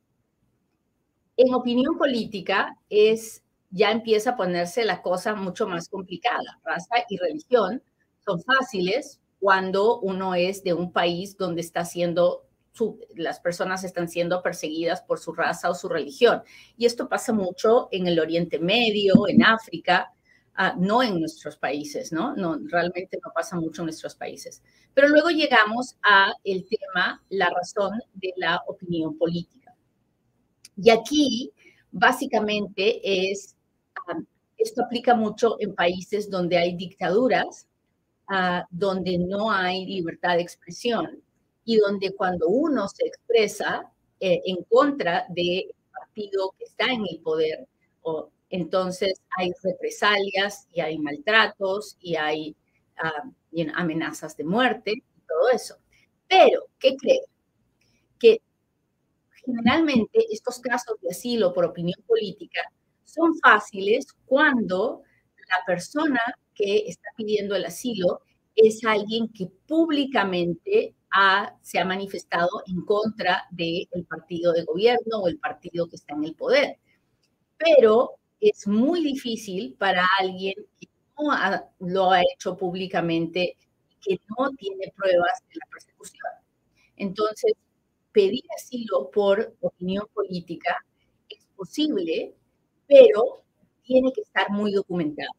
En 1.37 1.55
opinión 1.55 1.99
política 1.99 2.79
es 2.89 3.43
ya 3.71 3.91
empieza 3.91 4.31
a 4.31 4.37
ponerse 4.37 4.85
la 4.85 5.03
cosa 5.03 5.35
mucho 5.35 5.67
más 5.67 5.89
complicada. 5.89 6.61
Raza 6.65 6.97
y 7.09 7.17
religión 7.17 7.83
son 8.25 8.41
fáciles 8.43 9.21
cuando 9.41 10.01
uno 10.01 10.35
es 10.35 10.63
de 10.63 10.75
un 10.75 10.93
país 10.93 11.37
donde 11.37 11.61
está 11.61 11.85
siendo 11.85 12.47
las 13.15 13.39
personas 13.39 13.85
están 13.85 14.09
siendo 14.09 14.43
perseguidas 14.43 15.03
por 15.03 15.21
su 15.21 15.33
raza 15.33 15.71
o 15.71 15.75
su 15.77 15.89
religión. 15.89 16.43
Y 16.77 16.87
esto 16.87 17.09
pasa 17.09 17.33
mucho 17.33 17.89
en 17.93 18.09
el 18.09 18.19
Oriente 18.19 18.59
Medio, 18.59 19.29
en 19.29 19.45
África, 19.45 20.13
Ah, 20.57 20.75
no 20.79 21.03
en 21.03 21.19
nuestros 21.19 21.57
países, 21.57 22.13
¿no? 22.13 22.37
¿no? 22.37 22.57
Realmente 22.67 23.19
no 23.25 23.33
pasa 23.35 23.57
mucho 23.57 23.83
en 23.83 23.87
nuestros 23.87 24.15
países. 24.15 24.63
Pero 24.95 25.09
luego 25.09 25.31
llegamos 25.31 25.97
a 26.03 26.33
el 26.45 26.65
tema, 26.69 27.21
la 27.29 27.51
razón 27.51 27.99
de 28.15 28.33
la 28.37 28.63
opinión 28.69 29.19
política. 29.19 29.64
Y 30.77 30.91
aquí, 30.91 31.53
básicamente, 31.93 33.31
es, 33.31 33.57
esto 34.57 34.83
aplica 34.83 35.15
mucho 35.15 35.57
en 35.61 35.75
países 35.75 36.31
donde 36.31 36.59
hay 36.59 36.77
dictaduras, 36.77 37.67
ah, 38.29 38.65
donde 38.71 39.19
no 39.19 39.51
hay 39.51 39.87
libertad 39.87 40.37
de 40.37 40.43
expresión 40.43 41.23
y 41.65 41.77
donde 41.77 42.15
cuando 42.15 42.49
uno 42.49 42.89
se 42.89 43.07
expresa 43.07 43.91
eh, 44.21 44.41
en 44.45 44.57
contra 44.65 45.27
del 45.31 45.75
partido 45.93 46.55
que 46.59 46.65
está 46.65 46.87
en 46.87 47.05
el 47.09 47.21
poder 47.21 47.67
entonces 48.55 49.21
hay 49.37 49.51
represalias 49.65 50.69
y 50.73 50.81
hay 50.81 50.97
maltratos 50.99 51.97
y 52.01 52.15
hay 52.15 52.55
amenazas 53.75 54.37
de 54.37 54.45
muerte 54.45 54.93
y 54.93 55.21
todo 55.27 55.51
eso. 55.53 55.77
Pero, 56.29 56.67
¿qué 56.79 56.97
creen? 56.97 57.25
Que 58.17 58.41
generalmente 59.45 60.27
estos 60.31 60.59
casos 60.59 60.97
de 61.01 61.11
asilo 61.11 61.53
por 61.53 61.65
opinión 61.65 62.01
política 62.07 62.61
son 63.05 63.37
fáciles 63.39 64.07
cuando 64.27 65.03
la 65.49 65.65
persona 65.67 66.21
que 66.55 66.85
está 66.87 67.09
pidiendo 67.17 67.55
el 67.55 67.67
asilo 67.67 68.23
es 68.57 68.85
alguien 68.85 69.29
que 69.29 69.47
públicamente 69.67 70.95
se 71.63 71.79
ha 71.79 71.85
manifestado 71.85 72.63
en 72.67 72.85
contra 72.85 73.45
del 73.51 73.89
partido 74.09 74.53
de 74.53 74.65
gobierno 74.65 75.21
o 75.23 75.29
el 75.29 75.39
partido 75.39 75.89
que 75.89 75.97
está 75.97 76.15
en 76.15 76.25
el 76.25 76.35
poder. 76.35 76.79
Pero 77.57 78.13
es 78.41 78.67
muy 78.67 79.03
difícil 79.03 79.77
para 79.79 80.07
alguien 80.19 80.55
que 80.81 80.89
no 81.17 81.31
lo 81.89 82.11
ha 82.11 82.21
hecho 82.21 82.57
públicamente 82.57 83.57
que 84.01 84.19
no 84.37 84.51
tiene 84.59 84.93
pruebas 84.97 85.43
de 85.49 85.55
la 85.55 85.67
persecución. 85.71 86.33
Entonces, 86.97 87.53
pedir 88.15 88.45
asilo 88.57 89.11
por 89.11 89.55
opinión 89.61 90.07
política 90.15 90.77
es 91.29 91.47
posible, 91.57 92.33
pero 92.87 93.43
tiene 93.83 94.13
que 94.13 94.23
estar 94.23 94.49
muy 94.51 94.73
documentado. 94.73 95.33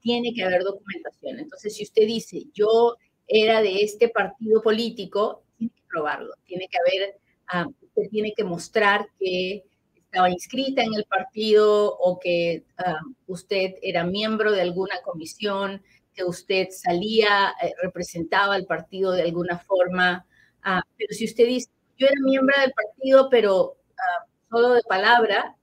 Tiene 0.00 0.32
que 0.34 0.42
haber 0.42 0.64
documentación. 0.64 1.38
Entonces, 1.38 1.76
si 1.76 1.84
usted 1.84 2.06
dice, 2.06 2.46
yo 2.54 2.96
era 3.28 3.60
de 3.60 3.82
este 3.82 4.08
partido 4.08 4.62
político, 4.62 5.44
tiene 5.58 5.72
que 5.76 5.82
probarlo. 5.88 6.32
Tiene 6.46 6.68
que 6.68 6.78
haber, 6.78 7.20
ah, 7.48 7.66
usted 7.82 8.10
tiene 8.10 8.32
que 8.34 8.44
mostrar 8.44 9.06
que 9.18 9.64
estaba 9.94 10.30
inscrita 10.30 10.82
en 10.82 10.94
el 10.94 11.04
partido 11.04 11.96
o 11.98 12.18
que 12.18 12.64
ah, 12.78 12.98
usted 13.26 13.74
era 13.82 14.04
miembro 14.04 14.52
de 14.52 14.62
alguna 14.62 15.02
comisión, 15.04 15.82
que 16.14 16.24
usted 16.24 16.68
salía, 16.70 17.52
eh, 17.62 17.72
representaba 17.82 18.54
al 18.54 18.64
partido 18.64 19.12
de 19.12 19.22
alguna 19.22 19.58
forma. 19.58 20.26
Ah, 20.62 20.82
pero 20.96 21.12
si 21.14 21.26
usted 21.26 21.46
dice, 21.46 21.68
yo 22.00 22.06
era 22.06 22.16
miembro 22.22 22.58
del 22.58 22.72
partido, 22.72 23.28
pero 23.30 23.76
ah, 23.98 24.26
solo 24.48 24.70
de 24.70 24.82
palabra, 24.88 25.54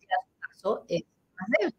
el 0.00 0.08
caso 0.40 0.84
es 0.88 1.02
más 1.38 1.48
débil. 1.58 1.74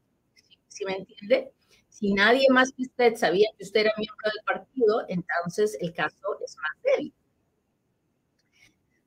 ¿Sí, 0.68 0.86
me 0.86 0.96
entiende? 0.98 1.54
Si 1.90 2.14
nadie 2.14 2.48
más 2.50 2.72
que 2.74 2.84
usted 2.84 3.16
sabía 3.16 3.48
que 3.58 3.64
usted 3.64 3.82
era 3.82 3.94
miembro 3.96 4.30
del 4.30 4.44
partido, 4.44 5.06
entonces 5.08 5.78
el 5.80 5.94
caso 5.94 6.40
es 6.44 6.58
más 6.58 6.84
débil. 6.84 7.14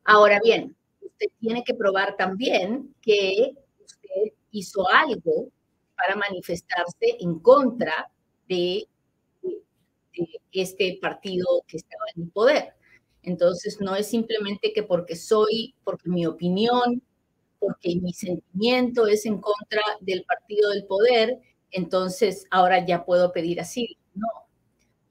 Ahora 0.04 0.40
bien, 0.42 0.76
usted 1.00 1.26
tiene 1.40 1.64
que 1.64 1.74
probar 1.74 2.16
también 2.16 2.94
que 3.02 3.52
usted 3.84 4.32
hizo 4.52 4.88
algo 4.88 5.50
para 5.96 6.14
manifestarse 6.14 7.16
en 7.18 7.40
contra 7.40 8.10
de, 8.48 8.86
este 10.52 10.98
partido 11.00 11.46
que 11.66 11.78
estaba 11.78 12.04
en 12.14 12.22
el 12.24 12.30
poder. 12.30 12.74
Entonces, 13.22 13.80
no 13.80 13.94
es 13.96 14.06
simplemente 14.08 14.72
que 14.72 14.82
porque 14.82 15.16
soy, 15.16 15.74
porque 15.84 16.08
mi 16.08 16.26
opinión, 16.26 17.02
porque 17.58 17.96
mi 18.00 18.12
sentimiento 18.12 19.06
es 19.06 19.26
en 19.26 19.40
contra 19.40 19.82
del 20.00 20.24
partido 20.24 20.70
del 20.70 20.86
poder, 20.86 21.38
entonces 21.70 22.46
ahora 22.50 22.84
ya 22.84 23.04
puedo 23.04 23.32
pedir 23.32 23.60
asilo. 23.60 23.94
No, 24.14 24.28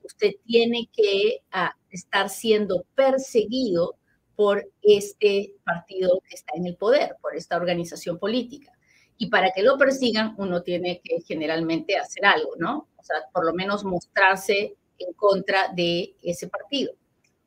usted 0.03 0.31
tiene 0.45 0.89
que 0.91 1.41
ah, 1.51 1.75
estar 1.91 2.29
siendo 2.29 2.85
perseguido 2.95 3.95
por 4.35 4.69
este 4.81 5.53
partido 5.63 6.21
que 6.27 6.35
está 6.35 6.53
en 6.55 6.65
el 6.65 6.75
poder, 6.77 7.15
por 7.21 7.35
esta 7.35 7.57
organización 7.57 8.17
política. 8.17 8.71
Y 9.17 9.29
para 9.29 9.51
que 9.51 9.63
lo 9.63 9.77
persigan, 9.77 10.33
uno 10.37 10.63
tiene 10.63 11.01
que 11.03 11.21
generalmente 11.21 11.97
hacer 11.97 12.25
algo, 12.25 12.51
¿no? 12.57 12.87
O 12.97 13.03
sea, 13.03 13.17
por 13.33 13.45
lo 13.45 13.53
menos 13.53 13.83
mostrarse 13.83 14.77
en 14.97 15.13
contra 15.13 15.73
de 15.73 16.15
ese 16.23 16.47
partido. 16.47 16.93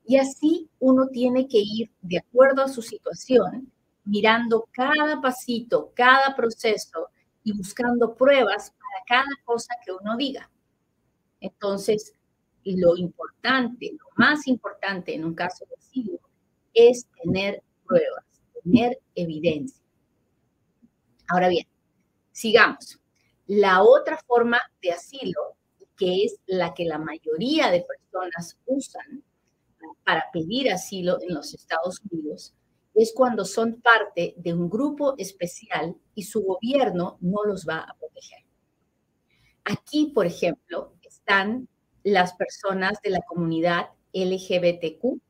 Y 0.04 0.16
así 0.16 0.68
uno 0.80 1.08
tiene 1.08 1.46
que 1.46 1.58
ir 1.58 1.90
de 2.00 2.18
acuerdo 2.18 2.62
a 2.62 2.68
su 2.68 2.82
situación, 2.82 3.72
mirando 4.04 4.68
cada 4.72 5.20
pasito, 5.20 5.92
cada 5.94 6.34
proceso 6.34 7.08
y 7.44 7.56
buscando 7.56 8.14
pruebas 8.14 8.70
para 8.70 9.04
cada 9.06 9.44
cosa 9.44 9.74
que 9.84 9.92
uno 9.92 10.16
diga. 10.16 10.50
Entonces, 11.40 12.14
lo 12.64 12.96
importante, 12.96 13.92
lo 13.92 14.06
más 14.16 14.46
importante 14.46 15.14
en 15.14 15.24
un 15.24 15.34
caso 15.34 15.64
de 15.66 15.74
asilo 15.76 16.20
es 16.74 17.06
tener 17.22 17.62
pruebas, 17.84 18.24
tener 18.62 19.00
evidencia. 19.14 19.82
Ahora 21.28 21.48
bien, 21.48 21.66
sigamos. 22.30 22.98
La 23.46 23.82
otra 23.82 24.18
forma 24.26 24.60
de 24.80 24.92
asilo, 24.92 25.56
que 25.96 26.24
es 26.24 26.36
la 26.46 26.74
que 26.74 26.84
la 26.84 26.98
mayoría 26.98 27.70
de 27.70 27.84
personas 27.84 28.58
usan 28.66 29.22
para 30.04 30.24
pedir 30.32 30.70
asilo 30.70 31.18
en 31.22 31.34
los 31.34 31.54
Estados 31.54 32.00
Unidos, 32.10 32.54
es 32.94 33.12
cuando 33.14 33.44
son 33.44 33.80
parte 33.80 34.34
de 34.36 34.52
un 34.52 34.68
grupo 34.68 35.14
especial 35.18 35.96
y 36.14 36.24
su 36.24 36.42
gobierno 36.42 37.16
no 37.20 37.44
los 37.44 37.66
va 37.66 37.78
a 37.78 37.94
proteger. 37.94 38.40
Aquí, 39.64 40.12
por 40.14 40.26
ejemplo, 40.26 40.92
están 41.02 41.68
las 42.02 42.34
personas 42.34 43.00
de 43.02 43.10
la 43.10 43.20
comunidad 43.26 43.90
LGBTQ 44.12 45.20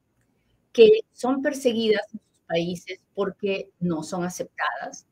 que 0.73 1.01
son 1.13 1.43
perseguidas 1.43 2.03
en 2.13 2.21
sus 2.21 2.41
países 2.47 3.01
porque 3.15 3.71
no 3.79 4.03
son 4.03 4.25
aceptadas 4.25 5.07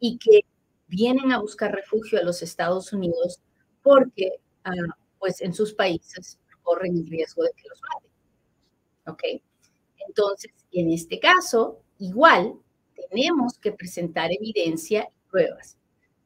y 0.00 0.18
que 0.18 0.40
vienen 0.88 1.32
a 1.32 1.38
buscar 1.38 1.72
refugio 1.72 2.18
a 2.18 2.24
los 2.24 2.42
Estados 2.42 2.92
Unidos 2.92 3.40
porque 3.82 4.32
ah, 4.64 4.72
pues 5.18 5.40
en 5.40 5.54
sus 5.54 5.72
países 5.72 6.38
corren 6.62 6.96
el 6.96 7.06
riesgo 7.06 7.44
de 7.44 7.50
que 7.56 7.68
los 7.68 7.80
maten. 7.80 8.10
¿Ok? 9.06 9.22
Entonces, 10.06 10.52
en 10.72 10.90
este 10.90 11.18
caso, 11.18 11.80
igual 11.98 12.54
tenemos 13.10 13.58
que 13.58 13.72
presentar 13.72 14.30
evidencia 14.32 15.08
y 15.10 15.30
pruebas. 15.30 15.76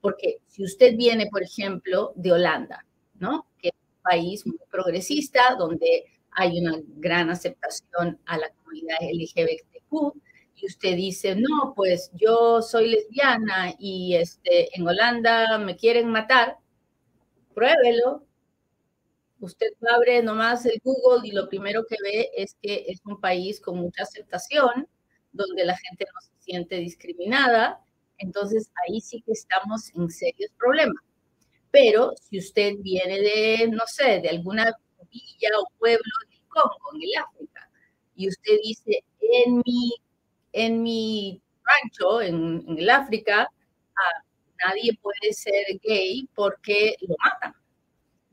Porque 0.00 0.38
si 0.47 0.64
usted 0.64 0.97
viene, 0.97 1.26
por 1.26 1.42
ejemplo, 1.42 2.12
de 2.14 2.32
Holanda, 2.32 2.85
¿no? 3.18 3.47
Que 3.58 3.68
es 3.68 3.75
un 3.75 4.02
país 4.02 4.47
muy 4.47 4.58
progresista, 4.70 5.54
donde 5.58 6.04
hay 6.30 6.61
una 6.61 6.76
gran 6.97 7.30
aceptación 7.30 8.18
a 8.26 8.38
la 8.38 8.50
comunidad 8.50 8.97
LGBTQ, 9.00 10.14
y 10.61 10.66
usted 10.66 10.97
dice, 10.97 11.37
no, 11.37 11.73
pues 11.75 12.11
yo 12.14 12.62
soy 12.62 12.88
lesbiana 12.90 13.75
y 13.78 14.16
este, 14.16 14.76
en 14.76 14.87
Holanda 14.87 15.58
me 15.58 15.76
quieren 15.76 16.08
matar, 16.11 16.56
pruébelo. 17.54 18.25
Usted 19.40 19.68
abre 19.95 20.23
nomás 20.23 20.66
el 20.66 20.80
Google 20.83 21.26
y 21.26 21.33
lo 21.33 21.49
primero 21.49 21.85
que 21.87 21.97
ve 22.02 22.30
es 22.37 22.57
que 22.61 22.87
es 22.88 23.00
un 23.04 23.21
país 23.21 23.61
con 23.61 23.78
mucha 23.78 24.02
aceptación, 24.02 24.88
donde 25.33 25.64
la 25.64 25.76
gente 25.76 26.07
no 26.12 26.21
se 26.21 26.42
siente 26.42 26.76
discriminada, 26.76 27.80
entonces 28.18 28.71
ahí 28.87 29.00
sí 29.00 29.23
que 29.23 29.33
estamos 29.33 29.90
en 29.95 30.11
serios 30.11 30.50
problemas. 30.59 31.02
Pero 31.71 32.14
si 32.21 32.38
usted 32.38 32.75
viene 32.80 33.21
de, 33.21 33.68
no 33.68 33.85
sé, 33.87 34.21
de 34.21 34.28
alguna 34.28 34.73
villa 35.11 35.50
o 35.61 35.68
pueblo 35.78 36.12
del 36.30 36.40
Congo, 36.49 36.95
en 36.95 37.02
el 37.02 37.25
África, 37.25 37.71
y 38.16 38.28
usted 38.28 38.59
dice, 38.64 39.04
en 39.21 39.62
mi, 39.64 39.92
en 40.52 40.83
mi 40.83 41.40
rancho, 41.62 42.21
en, 42.21 42.64
el 42.76 42.90
África, 42.90 43.49
ah, 43.97 44.25
nadie 44.66 44.99
puede 45.00 45.33
ser 45.33 45.64
gay 45.83 46.28
porque 46.35 46.97
lo 47.02 47.14
matan. 47.23 47.54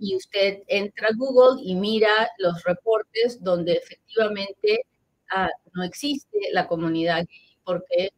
Y 0.06 0.16
usted 0.16 0.62
entra 0.68 1.08
a 1.08 1.16
Google 1.18 1.64
y 1.64 1.74
mira 1.74 2.30
los 2.38 2.64
reportes 2.64 3.42
donde 3.42 3.74
efectivamente 3.74 4.86
ah, 5.32 5.50
no 5.74 5.84
existe 5.84 6.38
la 6.52 6.68
comunidad 6.68 7.26
gay 7.26 7.58
porque 7.64 8.12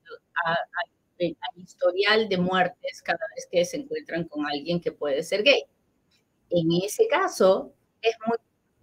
hay, 0.45 1.31
historial 1.55 2.27
de 2.27 2.37
muertes 2.37 3.01
cada 3.01 3.25
vez 3.35 3.47
que 3.49 3.63
se 3.63 3.77
encuentran 3.77 4.25
con 4.25 4.45
alguien 4.45 4.81
que 4.81 4.91
puede 4.91 5.23
ser 5.23 5.43
gay. 5.43 5.63
En 6.49 6.67
ese 6.83 7.07
caso, 7.07 7.73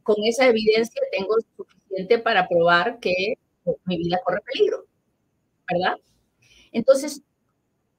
con 0.02 0.16
esa 0.24 0.46
evidencia 0.48 1.02
tengo 1.12 1.36
suficiente 1.56 2.18
para 2.18 2.48
probar 2.48 2.98
que 3.00 3.34
mi 3.84 3.98
vida 3.98 4.18
corre 4.24 4.40
peligro, 4.50 4.86
¿verdad? 5.70 5.96
Entonces, 6.72 7.22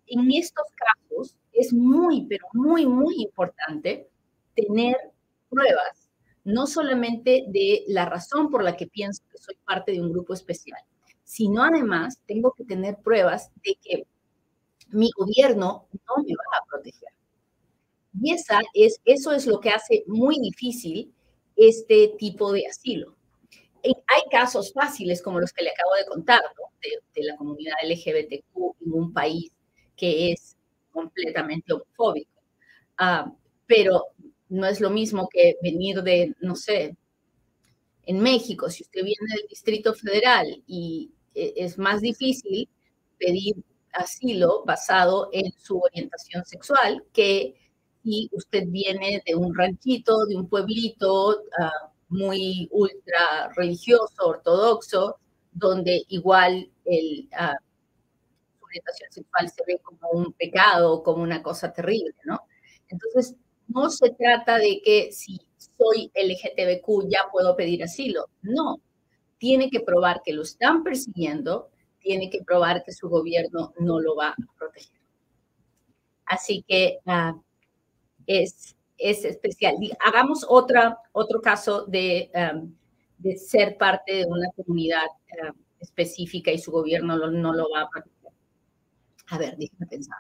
en 0.08 0.32
estos 0.32 0.66
casos 0.76 1.36
es 1.54 1.72
muy, 1.72 2.26
pero 2.26 2.48
muy, 2.54 2.88
muy 2.88 3.22
importante 3.22 4.10
tener 4.56 4.98
pruebas, 5.50 6.10
no 6.44 6.68
solamente 6.68 7.46
de 7.48 7.84
la 7.88 8.06
razón 8.06 8.50
por 8.50 8.64
la 8.64 8.78
que 8.78 8.88
pienso 8.88 9.24
que 9.32 9.38
soy 9.38 9.56
parte 9.66 9.92
de 9.92 10.02
un 10.02 10.12
grupo 10.12 10.34
especial, 10.34 10.80
sino 11.24 11.64
además 11.64 12.22
tengo 12.28 12.54
que 12.54 12.66
tener 12.66 12.98
pruebas 13.04 13.52
de 13.64 13.78
que 13.82 14.08
mi 14.90 15.10
gobierno 15.18 15.88
no 15.92 16.24
me 16.24 16.34
va 16.36 16.58
a 16.62 16.66
proteger. 16.70 17.10
Y 18.22 18.34
esa 18.34 18.62
es, 18.74 19.02
eso 19.06 19.32
es 19.34 19.46
lo 19.46 19.60
que 19.60 19.70
hace 19.70 20.04
muy 20.08 20.40
difícil 20.40 21.14
este 21.56 22.14
tipo 22.18 22.52
de 22.54 22.66
asilo. 22.68 23.16
Hay 23.84 24.22
casos 24.32 24.74
fáciles 24.74 25.22
como 25.22 25.40
los 25.40 25.54
que 25.54 25.64
le 25.64 25.72
acabo 25.72 25.94
de 25.96 26.06
contar, 26.08 26.42
de, 26.82 27.22
de 27.22 27.28
la 27.28 27.38
comunidad 27.38 27.76
LGBTQ 27.84 28.76
en 28.86 28.94
un 28.94 29.14
país 29.14 29.52
que 29.96 30.32
es 30.32 30.58
completamente 30.92 31.74
homofóbico. 31.74 32.32
Ah, 32.98 33.32
pero 33.68 34.06
no 34.50 34.68
es 34.68 34.82
lo 34.82 34.90
mismo 34.90 35.28
que 35.32 35.56
venir 35.62 36.02
de, 36.04 36.36
no 36.42 36.56
sé, 36.56 36.96
en 38.06 38.20
México, 38.20 38.70
si 38.70 38.84
usted 38.84 39.04
viene 39.04 39.36
del 39.36 39.48
Distrito 39.50 39.94
Federal 39.94 40.64
y 40.68 41.12
e, 41.34 41.54
es 41.58 41.78
más 41.78 42.02
difícil 42.02 42.70
pedir 43.18 43.56
asilo 43.94 44.64
basado 44.66 45.30
en 45.32 45.52
su 45.58 45.80
orientación 45.80 46.46
sexual 46.46 47.04
que 47.14 47.56
si 48.04 48.30
usted 48.34 48.66
viene 48.68 49.24
de 49.26 49.36
un 49.36 49.56
ranchito, 49.56 50.26
de 50.28 50.36
un 50.36 50.48
pueblito 50.48 51.44
ah, 51.60 51.92
muy 52.10 52.68
ultra 52.72 53.50
religioso, 53.56 54.28
ortodoxo, 54.28 55.18
donde 55.52 56.04
igual 56.10 56.70
el, 56.86 57.28
ah, 57.34 57.56
orientación 58.62 59.12
sexual 59.12 59.50
se 59.50 59.64
ve 59.68 59.80
como 59.82 60.10
un 60.12 60.34
pecado, 60.34 61.02
como 61.04 61.24
una 61.24 61.42
cosa 61.42 61.72
terrible, 61.74 62.14
¿no? 62.26 62.42
Entonces, 62.90 63.36
no 63.68 63.90
se 63.90 64.12
trata 64.12 64.58
de 64.58 64.82
que 64.84 65.12
si 65.12 65.40
soy 65.78 66.12
LGTBQ 66.16 67.10
ya 67.10 67.30
puedo 67.32 67.56
pedir 67.56 67.84
asilo. 67.84 68.28
No, 68.42 68.80
tiene 69.38 69.70
que 69.70 69.80
probar 69.80 70.22
que 70.24 70.34
lo 70.34 70.44
están 70.44 70.84
persiguiendo, 70.84 71.70
tiene 72.00 72.30
que 72.30 72.44
probar 72.44 72.84
que 72.84 72.92
su 72.92 73.10
gobierno 73.10 73.74
no 73.80 74.00
lo 74.00 74.16
va 74.16 74.30
a 74.30 74.36
proteger. 74.58 75.00
Así 76.26 76.64
que 76.68 77.00
ah, 77.06 77.36
es, 78.26 78.76
es 78.98 79.26
especial. 79.26 79.76
Hagamos 80.06 80.46
otra, 80.48 80.98
otro 81.12 81.42
caso 81.42 81.86
de, 81.86 82.32
de 83.18 83.38
ser 83.38 83.78
parte 83.78 84.16
de 84.18 84.26
una 84.26 84.50
comunidad 84.56 85.06
específica 85.80 86.52
y 86.52 86.60
su 86.60 86.72
gobierno 86.72 87.18
no 87.30 87.54
lo 87.54 87.70
va 87.70 87.82
a 87.82 87.90
proteger. 87.90 88.32
A 89.28 89.38
ver, 89.38 89.58
déjame 89.58 89.88
pensar. 89.88 90.18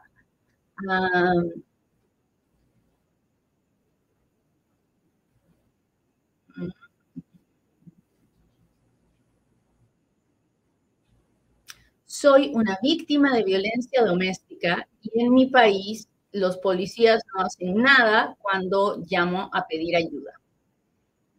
Soy 12.15 12.51
una 12.53 12.79
víctima 12.81 13.35
de 13.35 13.43
violencia 13.43 14.05
doméstica 14.05 14.87
y 15.01 15.21
en 15.21 15.33
mi 15.33 15.47
país 15.47 16.07
los 16.31 16.57
policías 16.57 17.21
no 17.33 17.43
hacen 17.43 17.75
nada 17.75 18.37
cuando 18.41 19.03
llamo 19.09 19.49
a 19.53 19.67
pedir 19.67 19.97
ayuda. 19.97 20.39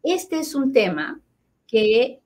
Este 0.03 0.39
es 0.39 0.55
un 0.55 0.73
tema 0.73 1.21
que 1.67 2.21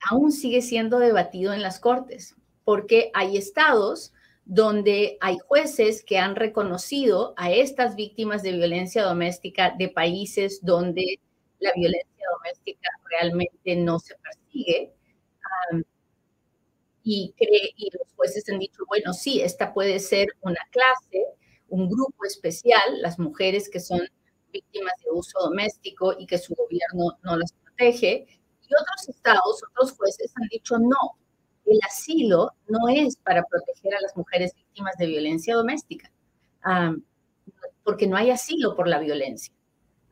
aún 0.00 0.32
sigue 0.32 0.62
siendo 0.62 0.98
debatido 0.98 1.52
en 1.52 1.62
las 1.62 1.80
cortes 1.80 2.34
porque 2.64 3.10
hay 3.12 3.36
estados 3.36 4.12
donde 4.44 5.18
hay 5.20 5.38
jueces 5.46 6.02
que 6.02 6.18
han 6.18 6.34
reconocido 6.34 7.34
a 7.36 7.52
estas 7.52 7.94
víctimas 7.94 8.42
de 8.42 8.52
violencia 8.52 9.04
doméstica 9.04 9.74
de 9.78 9.88
países 9.88 10.60
donde 10.62 11.20
la 11.60 11.72
violencia 11.76 12.26
doméstica 12.38 12.88
realmente 13.10 13.76
no 13.76 13.98
se 13.98 14.14
persigue. 14.16 14.92
Y, 17.04 17.34
y 17.76 17.90
los 17.96 18.12
jueces 18.14 18.48
han 18.48 18.58
dicho, 18.58 18.84
bueno, 18.88 19.12
sí, 19.12 19.40
esta 19.40 19.72
puede 19.72 19.98
ser 19.98 20.28
una 20.42 20.60
clase, 20.70 21.26
un 21.68 21.88
grupo 21.88 22.24
especial, 22.24 23.00
las 23.00 23.18
mujeres 23.18 23.68
que 23.68 23.80
son 23.80 24.00
víctimas 24.52 24.92
de 25.04 25.10
uso 25.10 25.38
doméstico 25.40 26.14
y 26.18 26.26
que 26.26 26.38
su 26.38 26.54
gobierno 26.54 27.18
no 27.22 27.36
las 27.36 27.52
protege. 27.52 28.26
Y 28.62 28.74
otros 28.74 29.08
estados, 29.08 29.62
otros 29.70 29.92
jueces 29.92 30.32
han 30.36 30.48
dicho, 30.48 30.78
no, 30.78 31.18
el 31.66 31.78
asilo 31.86 32.50
no 32.68 32.88
es 32.88 33.16
para 33.16 33.42
proteger 33.44 33.94
a 33.94 34.00
las 34.00 34.16
mujeres 34.16 34.54
víctimas 34.54 34.94
de 34.98 35.06
violencia 35.06 35.54
doméstica, 35.54 36.10
porque 37.84 38.06
no 38.06 38.16
hay 38.16 38.30
asilo 38.30 38.76
por 38.76 38.88
la 38.88 38.98
violencia. 38.98 39.52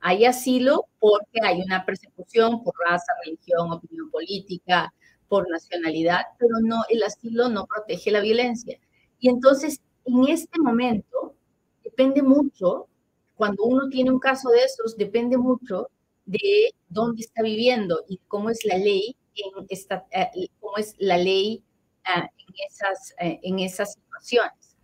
Hay 0.01 0.25
asilo 0.25 0.87
porque 0.99 1.41
hay 1.43 1.61
una 1.61 1.85
persecución 1.85 2.63
por 2.65 2.75
raza, 2.89 3.13
religión, 3.25 3.71
opinión 3.71 4.11
política, 4.11 4.93
por 5.31 5.49
nacionalidad, 5.49 6.23
pero 6.41 6.57
no, 6.61 6.83
el 6.89 7.05
asilo 7.05 7.49
no 7.49 7.65
protege 7.65 8.11
la 8.11 8.21
violencia. 8.21 8.81
Y 9.21 9.29
entonces, 9.29 9.81
en 10.05 10.29
este 10.29 10.59
momento, 10.59 11.37
depende 11.85 12.21
mucho, 12.21 12.89
cuando 13.37 13.63
uno 13.63 13.89
tiene 13.89 14.11
un 14.11 14.19
caso 14.19 14.51
de 14.51 14.65
esos, 14.65 14.97
depende 14.97 15.39
mucho 15.39 15.89
de 16.27 16.75
dónde 16.89 17.23
está 17.23 17.43
viviendo 17.43 18.05
y 18.09 18.19
cómo 18.27 18.51
es 18.51 18.65
la 18.65 18.77
ley 18.77 19.17
en 19.37 19.67
esta, 19.69 20.05
eh, 20.11 20.49
cómo 20.59 20.77
es 20.79 20.97
la 20.99 21.17
ley 21.17 21.63
ah, 22.07 22.29
en, 22.37 22.55
esas, 22.69 23.15
eh, 23.21 23.39
en 23.45 23.61
esas 23.61 23.93
situaciones. 23.93 24.77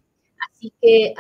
Así 0.49 0.73
que 0.81 1.13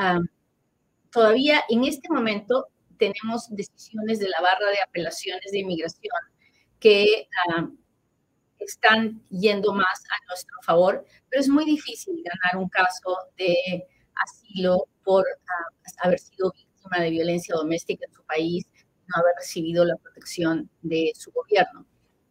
todavía 1.10 1.64
en 1.68 1.82
este 1.82 2.08
momento 2.10 2.68
tenemos 2.96 3.48
decisiones 3.50 4.20
de 4.20 4.28
la 4.28 4.40
barra 4.40 4.70
de 4.70 4.80
apelaciones 4.82 5.50
de 5.50 5.58
inmigración 5.58 6.14
que 6.78 7.26
están 8.66 9.22
yendo 9.30 9.72
más 9.72 10.04
a 10.04 10.26
nuestro 10.28 10.56
favor, 10.62 11.04
pero 11.30 11.40
es 11.40 11.48
muy 11.48 11.64
difícil 11.64 12.22
ganar 12.22 12.62
un 12.62 12.68
caso 12.68 13.16
de 13.36 13.86
asilo 14.14 14.88
por 15.04 15.24
ah, 15.48 16.04
haber 16.04 16.18
sido 16.18 16.52
víctima 16.52 17.00
de 17.00 17.10
violencia 17.10 17.54
doméstica 17.54 18.06
en 18.06 18.12
su 18.14 18.22
país, 18.24 18.66
no 19.08 19.20
haber 19.20 19.34
recibido 19.38 19.84
la 19.84 19.96
protección 19.96 20.68
de 20.82 21.12
su 21.14 21.30
gobierno. 21.32 21.86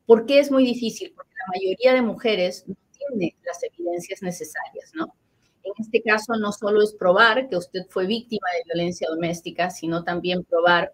¿Por 0.06 0.26
qué 0.26 0.40
es 0.40 0.52
muy 0.52 0.66
difícil? 0.66 1.14
Porque 1.16 1.34
la 1.38 1.60
mayoría 1.60 1.94
de 1.94 2.02
mujeres 2.02 2.66
no 2.68 2.76
tiene 2.92 3.36
las 3.44 3.64
evidencias 3.64 4.22
necesarias, 4.22 4.92
¿no? 4.94 5.16
En 5.64 5.74
este 5.80 6.02
caso, 6.04 6.34
no 6.36 6.52
solo 6.52 6.84
es 6.84 6.94
probar 6.94 7.50
que 7.50 7.58
usted 7.58 7.82
fue 7.90 8.06
víctima 8.06 8.48
de 8.54 8.74
violencia 8.74 9.08
doméstica, 9.10 9.72
sino 9.72 10.04
también 10.04 10.44
probar 10.44 10.94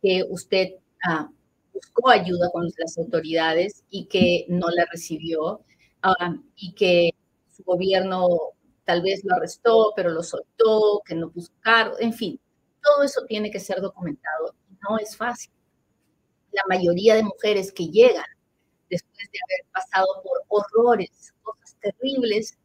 que 0.00 0.24
usted 0.28 0.74
ah, 1.04 1.28
buscó 1.72 2.10
ayuda 2.10 2.50
con 2.52 2.68
las 2.78 2.98
autoridades 2.98 3.84
y 3.90 4.06
que 4.06 4.46
no 4.48 4.68
la 4.70 4.86
recibió 4.90 5.64
ah, 6.02 6.36
y 6.56 6.72
que 6.74 7.10
su 7.50 7.62
gobierno 7.64 8.26
tal 8.84 9.02
vez 9.02 9.22
lo 9.24 9.34
arrestó, 9.36 9.92
pero 9.94 10.10
lo 10.10 10.22
soltó, 10.22 11.02
que 11.04 11.14
no 11.14 11.30
puso 11.30 11.52
cargo, 11.60 11.96
en 12.00 12.12
fin, 12.12 12.40
todo 12.82 13.04
eso 13.04 13.24
tiene 13.26 13.50
que 13.50 13.60
ser 13.60 13.80
documentado. 13.80 14.54
No 14.88 14.98
es 14.98 15.16
fácil. 15.16 15.52
La 16.52 16.62
mayoría 16.68 17.14
de 17.14 17.22
mujeres 17.22 17.72
que 17.72 17.86
llegan 17.86 18.24
después 18.90 19.30
de 19.32 19.38
haber 19.44 19.72
pasado 19.72 20.06
por 20.22 20.42
horrores, 20.48 21.32
cosas 21.42 21.76
terribles, 21.80 22.58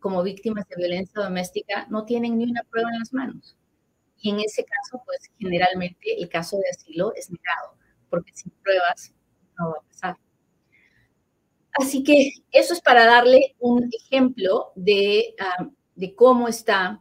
como 0.00 0.22
víctimas 0.22 0.68
de 0.68 0.76
violencia 0.76 1.22
doméstica, 1.22 1.86
no 1.90 2.04
tienen 2.04 2.38
ni 2.38 2.44
una 2.44 2.62
prueba 2.64 2.90
en 2.90 2.98
las 2.98 3.12
manos. 3.12 3.56
Y 4.18 4.30
en 4.30 4.40
ese 4.40 4.64
caso, 4.64 5.02
pues 5.04 5.30
generalmente 5.38 6.20
el 6.20 6.28
caso 6.28 6.58
de 6.58 6.68
asilo 6.70 7.12
es 7.14 7.30
negado, 7.30 7.76
porque 8.12 8.34
sin 8.34 8.52
pruebas 8.62 9.14
no 9.58 9.70
va 9.70 9.78
a 9.78 9.88
pasar. 9.88 10.18
Así 11.80 12.04
que 12.04 12.32
eso 12.50 12.74
es 12.74 12.82
para 12.82 13.06
darle 13.06 13.56
un 13.58 13.88
ejemplo 13.90 14.72
de, 14.76 15.34
de 15.94 16.14
cómo 16.14 16.46
está 16.46 17.00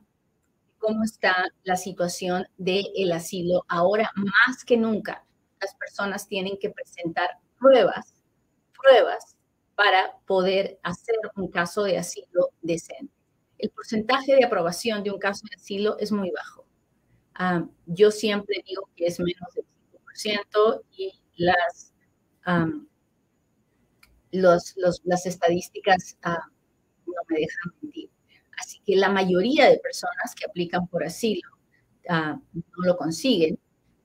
cómo 0.78 1.04
está 1.04 1.46
la 1.64 1.76
situación 1.76 2.48
del 2.58 3.12
asilo. 3.12 3.66
Ahora, 3.68 4.10
más 4.16 4.66
que 4.66 4.78
nunca, 4.78 5.24
las 5.60 5.76
personas 5.76 6.28
tienen 6.28 6.58
que 6.58 6.72
presentar 6.72 7.30
pruebas, 7.60 8.16
pruebas 8.74 9.38
para 9.76 10.18
poder 10.26 10.80
hacer 10.82 11.16
un 11.36 11.50
caso 11.52 11.84
de 11.84 12.00
asilo 12.00 12.50
decente. 12.64 13.14
El 13.60 13.70
porcentaje 13.70 14.36
de 14.36 14.44
aprobación 14.44 15.04
de 15.04 15.12
un 15.12 15.20
caso 15.20 15.46
de 15.50 15.56
asilo 15.56 15.98
es 16.00 16.12
muy 16.12 16.32
bajo. 16.32 16.66
Ah, 17.36 17.64
yo 17.86 18.10
siempre 18.10 18.64
digo 18.66 18.90
que 18.96 19.06
es 19.06 19.20
menos 19.20 19.54
del 19.54 19.66
5% 20.16 20.84
y 20.98 21.22
las, 21.38 21.94
las 24.32 25.26
estadísticas 25.26 26.18
ah, 26.24 26.48
no 27.06 27.14
me 27.30 27.40
dejan 27.40 27.74
mentir. 27.82 28.10
Así 28.60 28.80
que 28.86 28.96
la 28.96 29.10
mayoría 29.10 29.70
de 29.70 29.80
personas 29.80 30.36
que 30.36 30.46
aplican 30.46 30.88
por 30.88 31.04
asilo 31.04 31.50
ah, 32.10 32.40
no 32.54 32.86
lo 32.86 32.98
consiguen, 32.98 33.60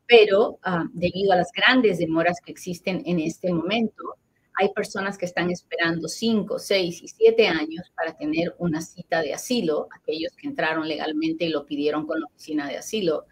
pero 0.06 0.58
debido 0.92 1.32
a 1.32 1.36
las 1.36 1.50
grandes 1.52 1.98
demoras 1.98 2.40
que 2.44 2.52
existen 2.52 3.02
en 3.06 3.20
este 3.20 3.52
momento, 3.52 4.16
hay 4.58 4.72
personas 4.72 5.18
que 5.18 5.26
están 5.26 5.50
esperando 5.50 6.08
5, 6.08 6.58
6 6.58 7.02
y 7.02 7.08
7 7.08 7.48
años 7.48 7.92
para 7.94 8.16
tener 8.16 8.54
una 8.58 8.80
cita 8.80 9.20
de 9.20 9.34
asilo, 9.34 9.88
aquellos 9.94 10.32
que 10.34 10.48
entraron 10.48 10.88
legalmente 10.88 11.44
y 11.44 11.50
lo 11.50 11.66
pidieron 11.66 12.06
con 12.06 12.20
la 12.20 12.26
oficina 12.26 12.66
de 12.66 12.78
asilo. 12.78 13.26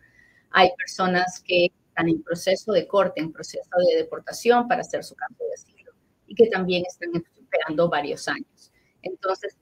Hay 0.51 0.71
personas 0.77 1.43
que 1.43 1.69
están 1.95 2.09
en 2.09 2.23
proceso 2.25 2.73
de 2.73 2.89
corte, 2.89 3.21
en 3.21 3.33
proceso 3.33 3.71
de 3.89 3.99
deportación 3.99 4.67
para 4.67 4.81
hacer 4.81 5.05
su 5.05 5.15
campo 5.15 5.45
de 5.45 5.55
asilo 5.55 5.93
y 6.27 6.35
que 6.35 6.49
también 6.49 6.83
están 6.87 7.11
esperando 7.15 7.89
varios 7.89 8.27
años. 8.27 8.73
Entonces, 9.03 9.57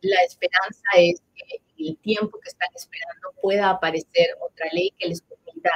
la 0.00 0.20
esperanza 0.22 0.82
es 0.96 1.22
que 1.34 1.60
el 1.88 1.98
tiempo 1.98 2.38
que 2.40 2.48
están 2.48 2.70
esperando 2.74 3.32
pueda 3.42 3.68
aparecer 3.68 4.28
otra 4.40 4.66
ley 4.72 4.94
que 4.98 5.08
les 5.08 5.20
permita 5.20 5.70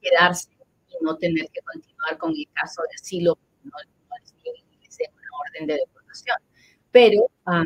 quedarse 0.00 0.50
y 0.88 1.04
no 1.04 1.16
tener 1.16 1.48
que 1.50 1.60
continuar 1.62 2.18
con 2.18 2.30
el 2.30 2.48
caso 2.52 2.82
de 2.82 2.94
asilo 3.00 3.38
orden 5.48 5.66
de 5.66 5.74
deportación. 5.74 6.36
Pero, 6.90 7.30
ah, 7.46 7.64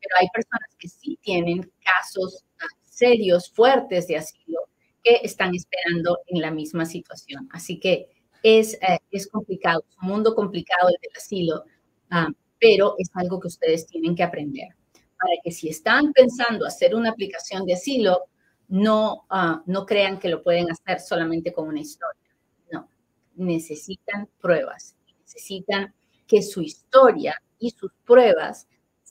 pero 0.00 0.16
hay 0.18 0.28
personas 0.32 0.70
que 0.78 0.88
sí 0.88 1.18
tienen 1.22 1.70
casos 1.84 2.44
ah, 2.60 2.66
serios, 2.82 3.50
fuertes 3.50 4.06
de 4.06 4.16
asilo, 4.16 4.68
que 5.04 5.20
están 5.22 5.54
esperando 5.54 6.18
en 6.26 6.40
la 6.40 6.50
misma 6.50 6.86
situación. 6.86 7.48
Así 7.52 7.78
que 7.78 8.08
es, 8.42 8.74
eh, 8.74 8.98
es 9.10 9.28
complicado, 9.28 9.84
es 9.88 9.96
un 10.02 10.08
mundo 10.08 10.34
complicado 10.34 10.88
el 10.88 10.96
del 11.00 11.16
asilo, 11.16 11.64
ah, 12.10 12.28
pero 12.58 12.94
es 12.98 13.10
algo 13.14 13.38
que 13.38 13.48
ustedes 13.48 13.86
tienen 13.86 14.16
que 14.16 14.22
aprender. 14.22 14.68
Para 14.92 15.34
que 15.44 15.52
si 15.52 15.68
están 15.68 16.12
pensando 16.12 16.66
hacer 16.66 16.94
una 16.94 17.10
aplicación 17.10 17.64
de 17.66 17.74
asilo, 17.74 18.24
no, 18.68 19.26
no 19.66 19.86
crean 19.86 20.18
que 20.18 20.28
lo 20.28 20.42
pueden 20.42 20.70
hacer 20.70 21.00
solamente 21.00 21.52
con 21.52 21.68
una 21.68 21.80
historia. 21.80 22.30
No, 22.72 22.88
necesitan 23.34 24.28
pruebas, 24.40 24.96
necesitan 25.20 25.94
que 26.26 26.42
su 26.42 26.62
historia 26.62 27.40
y 27.58 27.70
sus 27.70 27.92
pruebas 28.04 28.66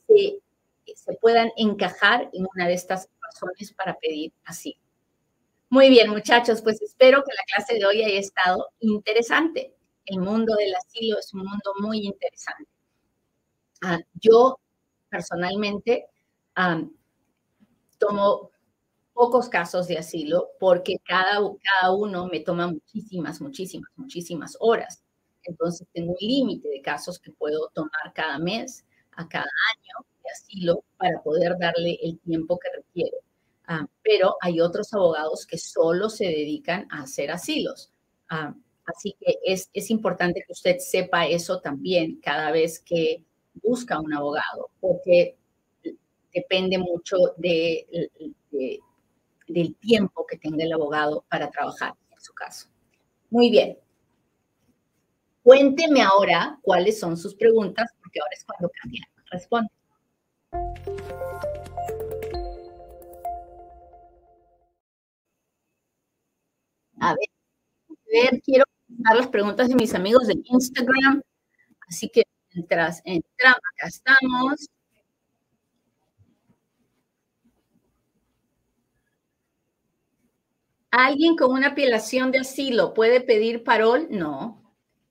se, 0.08 0.40
se 0.96 1.14
puedan 1.22 1.52
encajar 1.56 2.30
en 2.34 2.48
una 2.56 2.68
de 2.68 2.74
estas 2.74 3.08
razones 3.22 3.74
para 3.74 3.96
pedir 3.96 4.34
así. 4.46 4.76
Muy 5.74 5.90
bien, 5.90 6.12
muchachos, 6.12 6.62
pues 6.62 6.80
espero 6.84 7.24
que 7.24 7.34
la 7.34 7.42
clase 7.56 7.80
de 7.80 7.86
hoy 7.88 8.04
haya 8.04 8.20
estado 8.20 8.68
interesante. 8.80 9.74
El 10.06 10.20
mundo 10.20 10.54
del 10.56 10.72
asilo 10.76 11.18
es 11.18 11.34
un 11.34 11.40
mundo 11.40 11.74
muy 11.82 12.06
interesante. 12.06 12.70
Ah, 13.82 14.00
yo 14.22 14.60
personalmente 15.10 16.08
tomo 18.00 18.52
pocos 19.14 19.50
casos 19.50 19.88
de 19.88 19.98
asilo 19.98 20.50
porque 20.60 20.98
cada, 21.06 21.40
cada 21.64 21.94
uno 21.96 22.28
me 22.28 22.40
toma 22.42 22.68
muchísimas, 22.68 23.42
muchísimas, 23.42 23.92
muchísimas 23.96 24.58
horas. 24.60 25.04
Entonces 25.44 25.88
tengo 25.94 26.12
un 26.12 26.18
límite 26.28 26.70
de 26.70 26.82
casos 26.82 27.20
que 27.20 27.32
puedo 27.32 27.70
tomar 27.74 28.14
cada 28.16 28.40
mes, 28.40 28.86
a 29.14 29.28
cada 29.28 29.46
año 29.46 30.08
de 30.24 30.30
asilo 30.32 30.84
para 30.98 31.22
poder 31.24 31.58
darle 31.60 31.98
el 32.04 32.20
tiempo 32.20 32.60
que 32.60 32.70
requiere. 32.76 33.18
Ah, 33.68 33.88
pero 34.04 34.36
hay 34.42 34.60
otros 34.60 34.94
abogados 34.94 35.46
que 35.46 35.58
solo 35.58 36.10
se 36.10 36.26
dedican 36.26 36.88
a 36.92 37.04
hacer 37.04 37.32
asilos. 37.32 37.92
Ah, 38.30 38.54
así 38.86 39.16
que 39.20 39.38
es, 39.46 39.70
es, 39.74 39.90
importante 39.90 40.44
que 40.46 40.52
usted 40.52 40.78
sepa 40.80 41.28
eso 41.28 41.62
también 41.62 42.20
cada 42.22 42.52
vez 42.52 42.80
que 42.80 43.24
busca 43.62 44.00
un 44.00 44.14
abogado, 44.14 44.70
porque 44.82 45.38
depende 46.34 46.78
mucho 46.78 47.18
de, 47.38 48.10
del 49.48 49.76
tiempo 49.76 50.26
que 50.26 50.38
tenga 50.38 50.64
el 50.64 50.74
abogado 50.74 51.24
para 51.30 51.50
trabajar 51.50 51.94
en 52.12 52.20
su 52.20 52.34
caso. 52.34 52.68
Muy 53.30 53.50
bien, 53.50 53.78
Cuénteme 55.44 56.02
ahora 56.02 56.58
cuáles 56.62 56.98
son 57.00 57.18
sus 57.18 57.36
preguntas, 57.36 57.92
porque 58.02 58.20
ahora 58.22 58.32
es 58.34 58.46
cuando 58.46 58.72
Katia 58.82 59.08
responde. 59.30 59.70
A 67.04 67.16
ver, 68.14 68.42
quiero 68.44 68.64
dar 68.88 69.18
las 69.18 69.28
preguntas 69.28 69.68
de 69.68 69.76
mis 69.76 69.94
amigos 69.94 70.26
de 70.28 70.36
Instagram. 70.42 71.22
Así 71.90 72.08
que 72.08 72.24
mientras 72.54 73.02
entramos, 73.04 73.60
acá 73.76 73.88
estamos. 73.88 74.70
¿Alguien 80.92 81.36
con 81.36 81.52
una 81.52 81.70
apelación 81.70 82.32
de 82.32 82.40
asilo 82.40 82.94
puede 82.94 83.20
pedir 83.20 83.66
parol? 83.66 84.08
No. 84.10 84.64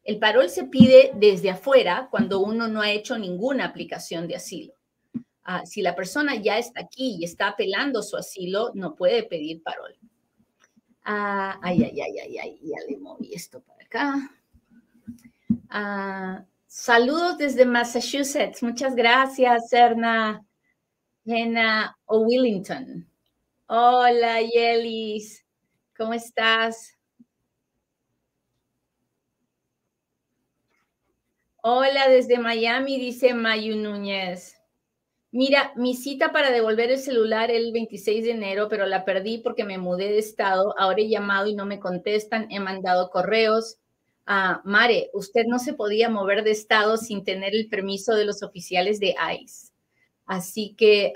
El 0.02 0.18
parol 0.18 0.48
se 0.48 0.64
pide 0.64 1.10
desde 1.16 1.50
afuera 1.50 2.08
cuando 2.10 2.40
uno 2.40 2.68
no 2.68 2.80
ha 2.80 2.90
hecho 2.90 3.18
ninguna 3.18 3.66
aplicación 3.66 4.26
de 4.28 4.36
asilo. 4.36 4.72
Ah, 5.44 5.66
si 5.66 5.82
la 5.82 5.94
persona 5.94 6.36
ya 6.36 6.56
está 6.56 6.80
aquí 6.80 7.16
y 7.18 7.24
está 7.24 7.48
apelando 7.48 8.02
su 8.02 8.16
asilo, 8.16 8.70
no 8.72 8.94
puede 8.94 9.24
pedir 9.24 9.62
parol. 9.62 9.94
Ah, 11.04 11.58
ay, 11.62 11.82
ay, 11.82 12.00
ay, 12.00 12.18
ay, 12.18 12.38
ay, 12.38 12.60
ya 12.62 12.78
le 12.88 12.96
moví 12.98 13.34
esto 13.34 13.60
para 13.60 13.82
acá. 13.82 14.30
Ah, 15.68 16.44
saludos 16.66 17.38
desde 17.38 17.64
Massachusetts. 17.64 18.62
Muchas 18.62 18.94
gracias, 18.94 19.72
Erna, 19.72 20.46
o 22.06 22.18
Willington. 22.20 23.08
Hola, 23.66 24.40
Yelis. 24.42 25.44
¿Cómo 25.96 26.14
estás? 26.14 26.96
Hola, 31.62 32.08
desde 32.08 32.38
Miami, 32.38 32.98
dice 32.98 33.34
Mayu 33.34 33.76
Núñez. 33.76 34.61
Mira, 35.32 35.72
mi 35.76 35.94
cita 35.96 36.30
para 36.30 36.50
devolver 36.50 36.90
el 36.90 36.98
celular 36.98 37.50
el 37.50 37.72
26 37.72 38.24
de 38.24 38.32
enero, 38.32 38.68
pero 38.68 38.84
la 38.86 39.04
perdí 39.04 39.38
porque 39.38 39.64
me 39.64 39.78
mudé 39.78 40.08
de 40.10 40.18
estado. 40.18 40.74
Ahora 40.78 41.00
he 41.00 41.08
llamado 41.08 41.48
y 41.48 41.54
no 41.54 41.64
me 41.64 41.80
contestan. 41.80 42.48
He 42.50 42.60
mandado 42.60 43.08
correos. 43.10 43.78
Ah, 44.26 44.60
Mare, 44.64 45.10
usted 45.14 45.44
no 45.48 45.58
se 45.58 45.72
podía 45.74 46.10
mover 46.10 46.44
de 46.44 46.50
estado 46.52 46.96
sin 46.98 47.24
tener 47.24 47.54
el 47.54 47.68
permiso 47.68 48.14
de 48.14 48.26
los 48.26 48.42
oficiales 48.42 49.00
de 49.00 49.14
ICE. 49.40 49.72
Así 50.26 50.74
que 50.76 51.12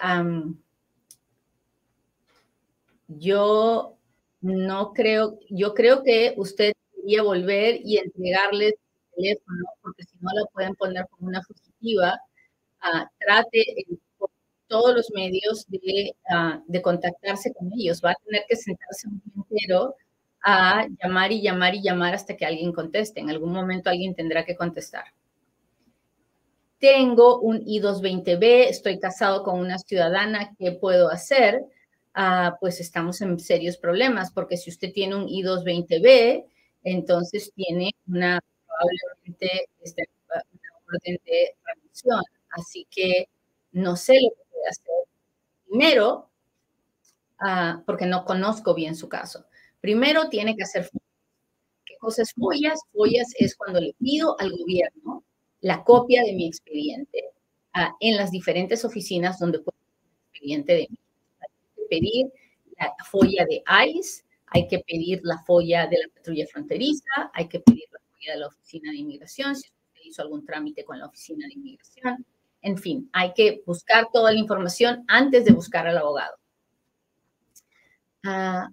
yo 3.09 3.97
no 4.41 4.93
creo, 4.93 5.39
yo 5.51 5.75
creo 5.75 6.03
que 6.03 6.35
usted 6.37 6.73
debería 6.97 7.23
volver 7.23 7.81
y 7.85 7.99
entregarles 7.99 8.75
el 8.75 9.25
teléfono, 9.25 9.65
porque 9.83 10.05
si 10.05 10.17
no 10.21 10.31
la 10.35 10.47
pueden 10.53 10.75
poner 10.77 11.07
como 11.11 11.29
una 11.29 11.43
fugitiva. 11.43 12.19
Ah, 12.81 13.11
trate 13.21 13.65
todos 14.69 14.95
los 14.95 15.11
medios 15.15 15.67
de, 15.69 16.15
ah, 16.31 16.61
de, 16.67 16.83
contactarse 16.83 17.53
con 17.55 17.71
ellos. 17.79 18.01
Va 18.05 18.13
a 18.13 18.17
tener 18.25 18.45
que 18.49 18.57
sentarse 18.57 19.09
un 19.09 19.21
día 19.25 19.33
entero 19.37 19.95
a 20.43 20.87
llamar 21.03 21.33
y 21.33 21.43
llamar 21.43 21.75
y 21.75 21.83
llamar 21.83 22.15
hasta 22.15 22.37
que 22.37 22.47
alguien 22.47 22.73
conteste. 22.73 23.21
En 23.21 23.31
algún 23.31 23.53
momento 23.53 23.91
alguien 23.91 24.15
tendrá 24.15 24.45
que 24.45 24.57
contestar. 24.57 25.05
Tengo 26.79 27.41
un 27.41 27.63
I-220B, 27.67 28.67
estoy 28.69 29.01
casado 29.01 29.43
con 29.43 29.59
una 29.59 29.79
ciudadana, 29.79 30.55
¿qué 30.59 30.73
puedo 30.73 31.11
hacer? 31.11 31.65
Ah, 32.15 32.57
pues 32.61 32.81
estamos 32.81 33.21
en 33.23 33.39
serios 33.41 33.77
problemas, 33.77 34.31
porque 34.31 34.57
si 34.57 34.71
usted 34.71 34.93
tiene 34.93 35.17
un 35.17 35.29
I-220B, 35.29 36.45
entonces 36.85 37.53
tiene 37.55 37.91
una 38.07 38.41
probablemente 38.67 39.69
este, 39.83 40.09
una 40.29 40.43
orden 40.87 41.19
de 41.25 41.57
remisión. 41.65 42.23
Así 42.51 42.87
que 42.91 43.29
no 43.77 43.95
sé 43.95 44.15
lo 44.15 44.31
que 44.31 44.43
puede 44.51 44.69
hacer. 44.69 44.95
Primero, 45.69 46.31
ah, 47.39 47.83
porque 47.85 48.07
no 48.07 48.25
conozco 48.25 48.75
bien 48.75 48.97
su 48.97 49.09
caso. 49.09 49.45
Primero 49.81 50.31
tiene 50.31 50.57
que 50.57 50.63
hacer 50.63 50.85
follas. 50.85 51.03
¿Qué 51.85 51.97
cosas 51.99 52.33
follas? 52.33 52.81
Follas 52.93 53.29
es 53.39 53.55
cuando 53.55 53.81
le 53.81 53.95
pido 53.99 54.35
al 54.41 54.51
gobierno 54.51 55.25
la 55.61 55.85
copia 55.85 56.23
de 56.25 56.33
mi 56.33 56.47
expediente 56.47 57.31
ah, 57.75 57.95
en 58.01 58.17
las 58.17 58.31
diferentes 58.31 58.85
oficinas 58.85 59.39
donde 59.39 59.59
puedo 59.59 59.77
el 60.05 60.11
expediente 60.31 60.73
de 60.73 60.87
mí. 60.91 60.99
Hay 61.41 61.87
pedir 61.91 62.33
la 62.79 62.95
folla 63.05 63.45
de 63.45 63.63
ICE, 63.89 64.25
hay 64.47 64.69
que 64.69 64.79
pedir 64.79 65.21
la 65.23 65.39
folla 65.45 65.87
de 65.87 65.99
la 65.99 66.09
patrulla 66.15 66.47
fronteriza, 66.47 67.31
hay 67.35 67.47
que 67.47 67.61
pedir 67.61 67.85
la 67.93 67.99
folla 67.99 68.33
de 68.33 68.41
la 68.41 68.47
oficina 68.47 68.91
de 68.91 68.99
inmigración, 68.99 69.55
si 69.55 69.69
usted 69.69 70.01
hizo 70.03 70.23
algún 70.23 70.47
trámite 70.47 70.83
con 70.85 70.99
la 70.99 71.07
oficina 71.07 71.47
de 71.47 71.55
inmigración. 71.55 72.25
En 72.67 72.79
fin, 72.79 73.09
hay 73.13 73.33
que 73.33 73.63
buscar 73.65 74.09
toda 74.13 74.33
la 74.33 74.41
información 74.41 75.05
antes 75.07 75.45
de 75.45 75.53
buscar 75.53 75.87
al 75.87 75.99
abogado. 75.99 76.35
Ah, 78.25 78.71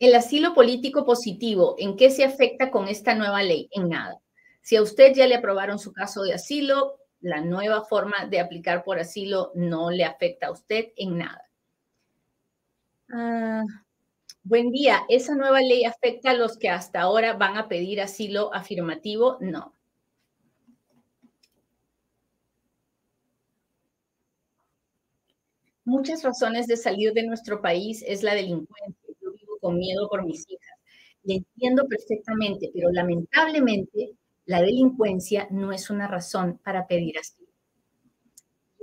El 0.00 0.16
asilo 0.16 0.54
político 0.54 1.04
positivo, 1.06 1.76
¿en 1.78 1.96
qué 1.96 2.10
se 2.10 2.24
afecta 2.24 2.72
con 2.72 2.88
esta 2.88 3.14
nueva 3.14 3.44
ley? 3.44 3.68
En 3.70 3.90
nada. 3.90 4.18
Si 4.60 4.74
a 4.74 4.82
usted 4.82 5.14
ya 5.14 5.28
le 5.28 5.36
aprobaron 5.36 5.78
su 5.78 5.92
caso 5.92 6.24
de 6.24 6.34
asilo, 6.34 6.98
la 7.20 7.40
nueva 7.42 7.84
forma 7.84 8.26
de 8.28 8.40
aplicar 8.40 8.82
por 8.82 8.98
asilo 8.98 9.52
no 9.54 9.92
le 9.92 10.04
afecta 10.04 10.48
a 10.48 10.50
usted 10.50 10.86
en 10.96 11.18
nada. 11.18 11.44
Ah, 13.12 13.62
buen 14.44 14.70
día. 14.70 15.02
¿Esa 15.08 15.34
nueva 15.34 15.60
ley 15.60 15.84
afecta 15.84 16.30
a 16.30 16.34
los 16.34 16.58
que 16.58 16.68
hasta 16.68 17.00
ahora 17.00 17.34
van 17.34 17.56
a 17.56 17.68
pedir 17.68 18.00
asilo 18.00 18.52
afirmativo? 18.54 19.38
No. 19.40 19.74
Muchas 25.84 26.22
razones 26.22 26.66
de 26.66 26.76
salir 26.76 27.12
de 27.12 27.24
nuestro 27.24 27.60
país 27.60 28.04
es 28.06 28.22
la 28.22 28.34
delincuencia 28.34 28.96
con 29.60 29.76
miedo 29.78 30.08
por 30.08 30.24
mis 30.24 30.44
hijas. 30.48 30.78
Le 31.24 31.36
entiendo 31.36 31.86
perfectamente, 31.86 32.70
pero 32.74 32.90
lamentablemente 32.90 34.16
la 34.46 34.60
delincuencia 34.60 35.46
no 35.50 35.72
es 35.72 35.88
una 35.90 36.08
razón 36.08 36.58
para 36.64 36.86
pedir 36.86 37.18
asilo. 37.18 37.48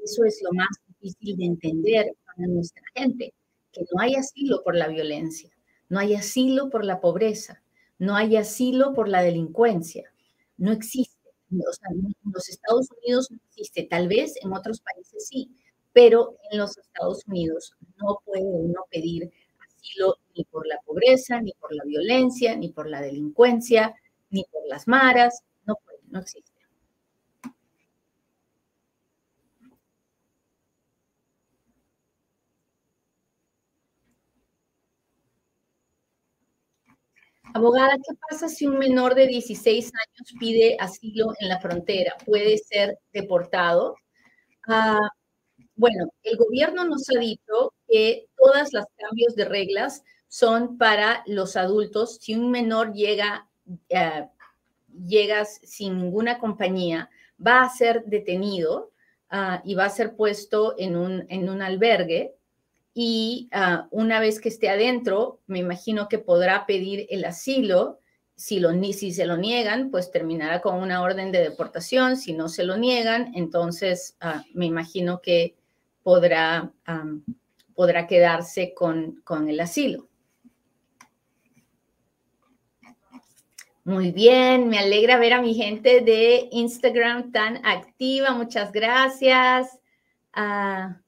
Eso 0.04 0.24
es 0.24 0.42
lo 0.42 0.52
más 0.54 0.70
difícil 0.88 1.38
de 1.38 1.46
entender 1.46 2.14
para 2.26 2.48
nuestra 2.48 2.84
gente, 2.96 3.34
no 3.92 4.02
hay 4.02 4.16
asilo 4.16 4.64
por 4.64 4.76
la 4.76 4.88
violencia, 4.88 5.50
no 5.90 6.00
hay 6.00 6.16
asilo 6.16 6.70
por 6.70 6.86
la 6.86 7.00
pobreza, 7.02 7.62
no 7.98 8.16
hay 8.16 8.38
asilo 8.38 8.94
por 8.94 9.10
la 9.10 9.22
delincuencia, 9.22 10.12
no 10.58 10.72
existe. 10.72 11.18
En 11.52 11.62
los 12.32 12.48
Estados 12.48 12.88
Unidos 13.04 13.32
no 13.32 13.40
existe, 13.50 13.84
tal 13.84 14.08
vez 14.08 14.36
en 14.44 14.54
otros 14.54 14.82
países 14.82 15.28
sí, 15.28 15.50
pero 15.94 16.38
en 16.52 16.60
los 16.60 16.78
Estados 16.78 17.26
Unidos 17.28 17.74
no 17.98 18.20
puede 18.24 18.44
uno 18.44 18.82
pedir 18.92 19.32
ni 20.36 20.44
por 20.46 20.68
la 20.68 20.80
pobreza, 20.86 21.42
ni 21.42 21.54
por 21.54 21.74
la 21.74 21.84
violencia, 21.84 22.56
ni 22.56 22.70
por 22.70 22.88
la 22.88 23.02
delincuencia, 23.02 23.94
ni 24.30 24.44
por 24.52 24.62
las 24.68 24.88
maras, 24.88 25.44
no 25.66 25.76
puede, 25.84 26.00
no 26.10 26.20
existe. 26.20 26.49
Abogada, 37.54 37.96
¿qué 37.96 38.16
pasa 38.30 38.48
si 38.48 38.68
un 38.68 38.78
menor 38.78 39.16
de 39.16 39.28
16 39.28 39.86
años 39.86 40.34
pide 40.40 40.78
asilo 40.80 41.34
en 41.40 41.50
la 41.50 41.60
frontera? 41.60 42.16
¿Puede 42.26 42.58
ser 42.58 43.00
deportado? 43.12 43.96
Ah, 44.68 45.00
bueno, 45.76 46.12
el 46.24 46.38
gobierno 46.38 46.86
nos 46.86 47.10
ha 47.10 47.20
dicho 47.20 47.74
que 47.88 48.28
todas 48.38 48.72
los 48.74 48.86
cambios 48.98 49.36
de 49.36 49.46
reglas 49.46 50.04
son 50.28 50.78
para 50.78 51.24
los 51.26 51.56
adultos. 51.56 52.20
Si 52.22 52.36
un 52.36 52.52
menor 52.52 52.94
llega, 52.94 53.48
llegas 55.08 55.60
sin 55.64 55.98
ninguna 55.98 56.38
compañía, 56.38 57.10
va 57.46 57.64
a 57.64 57.70
ser 57.70 58.04
detenido 58.06 58.92
uh, 59.32 59.60
y 59.64 59.74
va 59.74 59.86
a 59.86 59.90
ser 59.90 60.16
puesto 60.16 60.76
en 60.78 60.96
un, 60.96 61.26
en 61.30 61.50
un 61.50 61.62
albergue. 61.62 62.36
Y 63.02 63.50
uh, 63.56 63.88
una 63.92 64.20
vez 64.20 64.42
que 64.42 64.50
esté 64.50 64.68
adentro, 64.68 65.40
me 65.48 65.60
imagino 65.60 66.10
que 66.10 66.20
podrá 66.20 66.66
pedir 66.66 67.08
el 67.10 67.24
asilo. 67.24 68.02
Si, 68.36 68.60
lo, 68.60 68.72
si 68.92 69.14
se 69.14 69.26
lo 69.26 69.38
niegan, 69.38 69.90
pues 69.90 70.12
terminará 70.12 70.60
con 70.60 70.76
una 70.76 71.02
orden 71.02 71.32
de 71.32 71.40
deportación. 71.40 72.18
Si 72.18 72.34
no 72.34 72.50
se 72.50 72.66
lo 72.66 72.76
niegan, 72.76 73.32
entonces 73.36 74.18
me 74.54 74.66
imagino 74.66 75.22
que 75.22 75.56
podrá, 76.04 76.74
podrá 77.74 78.06
quedarse 78.06 78.74
con, 78.74 79.22
con 79.24 79.48
el 79.48 79.62
asilo. 79.62 80.10
Muy 83.86 84.12
bien, 84.12 84.68
me 84.68 84.78
alegra 84.78 85.18
ver 85.18 85.32
a 85.32 85.42
mi 85.42 85.54
gente 85.54 86.02
de 86.02 86.50
Instagram 86.52 87.32
tan 87.32 87.66
activa. 87.66 88.32
Muchas 88.32 88.74
gracias. 88.74 89.80
Ah, 90.34 91.00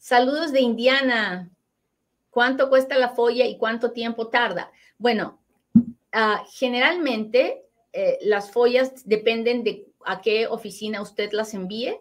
saludos 0.00 0.50
de 0.50 0.60
Indiana. 0.60 1.48
¿Cuánto 2.30 2.68
cuesta 2.68 2.98
la 2.98 3.10
folla 3.10 3.46
y 3.46 3.58
cuánto 3.58 3.92
tiempo 3.92 4.26
tarda? 4.28 4.72
Bueno, 4.98 5.40
ah, 6.12 6.44
generalmente 6.50 7.62
eh, 7.92 8.18
las 8.22 8.50
follas 8.50 9.06
dependen 9.06 9.62
de 9.62 9.86
a 10.04 10.20
qué 10.20 10.48
oficina 10.48 11.00
usted 11.02 11.30
las 11.32 11.54
envíe 11.54 12.00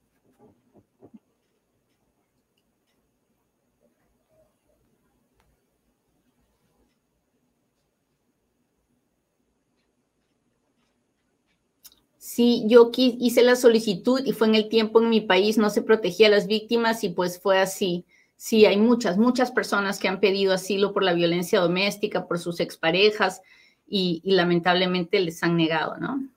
Sí, 12.18 12.64
yo 12.68 12.90
hice 12.96 13.44
la 13.44 13.56
solicitud 13.56 14.22
y 14.26 14.32
fue 14.32 14.48
en 14.48 14.56
el 14.56 14.68
tiempo 14.70 15.02
en 15.02 15.10
mi 15.10 15.22
país, 15.22 15.58
no 15.58 15.70
se 15.70 15.82
protegía 15.82 16.28
a 16.28 16.32
las 16.32 16.48
víctimas 16.48 17.04
y 17.04 17.10
pues 17.10 17.40
fue 17.40 17.60
así. 17.60 18.06
Sí, 18.44 18.66
hay 18.66 18.76
muchas, 18.76 19.18
muchas 19.18 19.54
personas 19.54 20.00
que 20.00 20.10
han 20.10 20.20
pedido 20.20 20.54
asilo 20.54 20.92
por 20.92 21.02
la 21.02 21.14
violencia 21.14 21.62
doméstica, 21.62 22.28
por 22.28 22.40
sus 22.40 22.60
exparejas 22.60 23.42
y, 23.88 24.20
y 24.22 24.34
lamentablemente 24.34 25.22
les 25.22 25.42
han 25.44 25.56
negado, 25.56 25.96
¿no? 25.96 26.30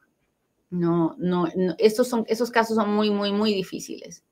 No, 0.71 1.17
no, 1.19 1.49
no 1.57 1.75
estos, 1.79 2.07
son, 2.07 2.25
esos 2.29 2.53
casos 2.53 2.77
son 2.77 2.95
muy, 2.95 3.11
muy, 3.11 3.33
muy 3.33 3.53
difíciles. 3.53 4.23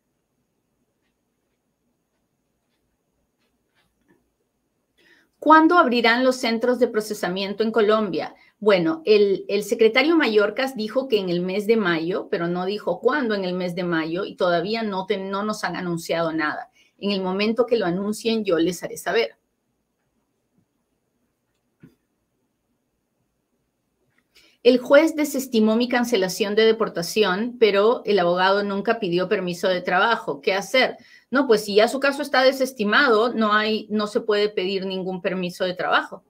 ¿Cuándo 5.40 5.76
abrirán 5.76 6.22
los 6.22 6.36
centros 6.36 6.78
de 6.78 6.86
procesamiento 6.86 7.64
en 7.64 7.72
Colombia? 7.72 8.36
Bueno, 8.60 9.02
el, 9.04 9.64
secretario 9.64 10.16
Mallorcas 10.16 10.76
dijo 10.76 11.08
que 11.08 11.18
en 11.18 11.28
el 11.28 11.40
mes 11.40 11.66
de 11.66 11.76
mayo, 11.76 12.28
pero 12.30 12.46
no 12.46 12.66
dijo 12.66 13.00
cuándo 13.00 13.34
en 13.34 13.44
el 13.44 13.54
mes 13.54 13.74
de 13.74 13.82
mayo 13.82 14.24
y 14.24 14.36
todavía 14.36 14.84
no, 14.84 15.08
no 15.08 15.42
nos 15.42 15.64
han 15.64 15.74
anunciado 15.74 16.32
nada. 16.32 16.70
En 16.98 17.10
el 17.10 17.22
momento 17.22 17.66
que 17.66 17.76
lo 17.76 17.86
anuncien, 17.86 18.44
yo 18.44 18.58
les 18.58 18.82
haré 18.82 18.96
saber. 18.96 19.36
El 24.64 24.78
juez 24.78 25.14
desestimó 25.14 25.76
mi 25.76 25.90
cancelación 25.90 26.54
de 26.54 26.64
deportación, 26.64 27.56
pero 27.60 28.00
el 28.06 28.18
abogado 28.18 28.62
nunca 28.62 28.98
pidió 28.98 29.28
permiso 29.28 29.68
de 29.68 29.82
trabajo. 29.82 30.40
¿Qué 30.40 30.54
hacer? 30.54 30.96
No, 31.30 31.46
pues 31.46 31.66
si 31.66 31.74
ya 31.74 31.86
su 31.86 32.00
caso 32.00 32.22
está 32.22 32.42
desestimado, 32.42 33.34
no 33.34 33.52
hay, 33.52 33.86
no 33.90 34.06
se 34.06 34.22
puede 34.22 34.48
pedir 34.48 34.86
ningún 34.86 35.20
permiso 35.20 35.64
de 35.64 35.74
trabajo. 35.74 36.24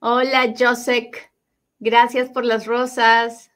Hola, 0.00 0.54
Josek. 0.58 1.32
Gracias 1.78 2.28
por 2.28 2.44
las 2.44 2.66
rosas. 2.66 3.49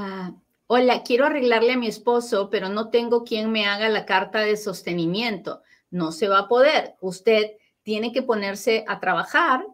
Ah, 0.00 0.32
hola, 0.68 1.02
quiero 1.02 1.26
arreglarle 1.26 1.72
a 1.72 1.76
mi 1.76 1.88
esposo, 1.88 2.50
pero 2.50 2.68
no 2.68 2.88
tengo 2.88 3.24
quien 3.24 3.50
me 3.50 3.66
haga 3.66 3.88
la 3.88 4.06
carta 4.06 4.38
de 4.38 4.56
sostenimiento. 4.56 5.60
No 5.90 6.12
se 6.12 6.28
va 6.28 6.38
a 6.38 6.46
poder. 6.46 6.94
Usted 7.00 7.56
tiene 7.82 8.12
que 8.12 8.22
ponerse 8.22 8.84
a 8.86 9.00
trabajar 9.00 9.66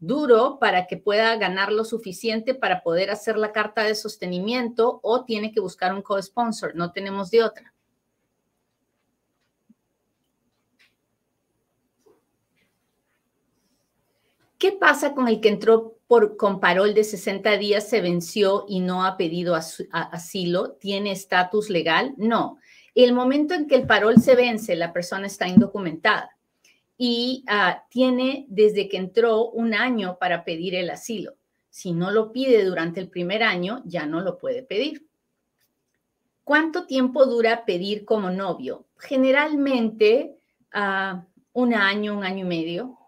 duro 0.00 0.58
para 0.58 0.86
que 0.86 0.98
pueda 0.98 1.36
ganar 1.36 1.72
lo 1.72 1.86
suficiente 1.86 2.54
para 2.54 2.82
poder 2.82 3.10
hacer 3.10 3.38
la 3.38 3.52
carta 3.52 3.84
de 3.84 3.94
sostenimiento 3.94 5.00
o 5.02 5.24
tiene 5.24 5.50
que 5.50 5.60
buscar 5.60 5.94
un 5.94 6.02
co-sponsor. 6.02 6.74
No 6.74 6.92
tenemos 6.92 7.30
de 7.30 7.42
otra. 7.42 7.71
¿Qué 14.62 14.70
pasa 14.70 15.12
con 15.12 15.26
el 15.26 15.40
que 15.40 15.48
entró 15.48 15.98
por, 16.06 16.36
con 16.36 16.60
parol 16.60 16.94
de 16.94 17.02
60 17.02 17.56
días, 17.56 17.88
se 17.88 18.00
venció 18.00 18.64
y 18.68 18.78
no 18.78 19.04
ha 19.04 19.16
pedido 19.16 19.56
asilo? 19.56 20.74
¿Tiene 20.74 21.10
estatus 21.10 21.68
legal? 21.68 22.14
No. 22.16 22.58
El 22.94 23.12
momento 23.12 23.54
en 23.54 23.66
que 23.66 23.74
el 23.74 23.88
parol 23.88 24.18
se 24.18 24.36
vence, 24.36 24.76
la 24.76 24.92
persona 24.92 25.26
está 25.26 25.48
indocumentada 25.48 26.36
y 26.96 27.42
ah, 27.48 27.86
tiene 27.90 28.46
desde 28.48 28.88
que 28.88 28.98
entró 28.98 29.50
un 29.50 29.74
año 29.74 30.16
para 30.20 30.44
pedir 30.44 30.76
el 30.76 30.90
asilo. 30.90 31.34
Si 31.68 31.92
no 31.92 32.12
lo 32.12 32.30
pide 32.30 32.64
durante 32.64 33.00
el 33.00 33.08
primer 33.08 33.42
año, 33.42 33.82
ya 33.84 34.06
no 34.06 34.20
lo 34.20 34.38
puede 34.38 34.62
pedir. 34.62 35.08
¿Cuánto 36.44 36.86
tiempo 36.86 37.26
dura 37.26 37.64
pedir 37.64 38.04
como 38.04 38.30
novio? 38.30 38.86
Generalmente 38.96 40.36
uh, 40.72 41.20
un 41.52 41.74
año, 41.74 42.16
un 42.16 42.22
año 42.22 42.44
y 42.44 42.48
medio. 42.48 42.98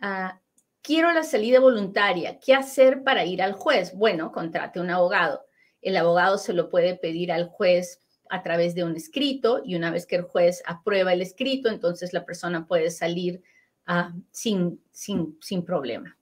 Ah, 0.00 0.38
quiero 0.82 1.12
la 1.12 1.22
salida 1.22 1.60
voluntaria. 1.60 2.38
¿Qué 2.38 2.54
hacer 2.54 3.02
para 3.02 3.24
ir 3.24 3.42
al 3.42 3.52
juez? 3.52 3.94
Bueno, 3.94 4.32
contrate 4.32 4.80
un 4.80 4.90
abogado. 4.90 5.44
El 5.80 5.96
abogado 5.96 6.38
se 6.38 6.52
lo 6.52 6.68
puede 6.68 6.96
pedir 6.96 7.32
al 7.32 7.48
juez 7.48 8.00
a 8.30 8.42
través 8.42 8.74
de 8.74 8.84
un 8.84 8.96
escrito 8.96 9.60
y 9.64 9.74
una 9.76 9.90
vez 9.90 10.06
que 10.06 10.16
el 10.16 10.22
juez 10.22 10.62
aprueba 10.66 11.12
el 11.12 11.20
escrito, 11.20 11.68
entonces 11.68 12.12
la 12.12 12.24
persona 12.24 12.66
puede 12.66 12.90
salir 12.90 13.42
ah, 13.86 14.12
sin, 14.30 14.80
sin, 14.90 15.38
sin 15.40 15.64
problema. 15.64 16.16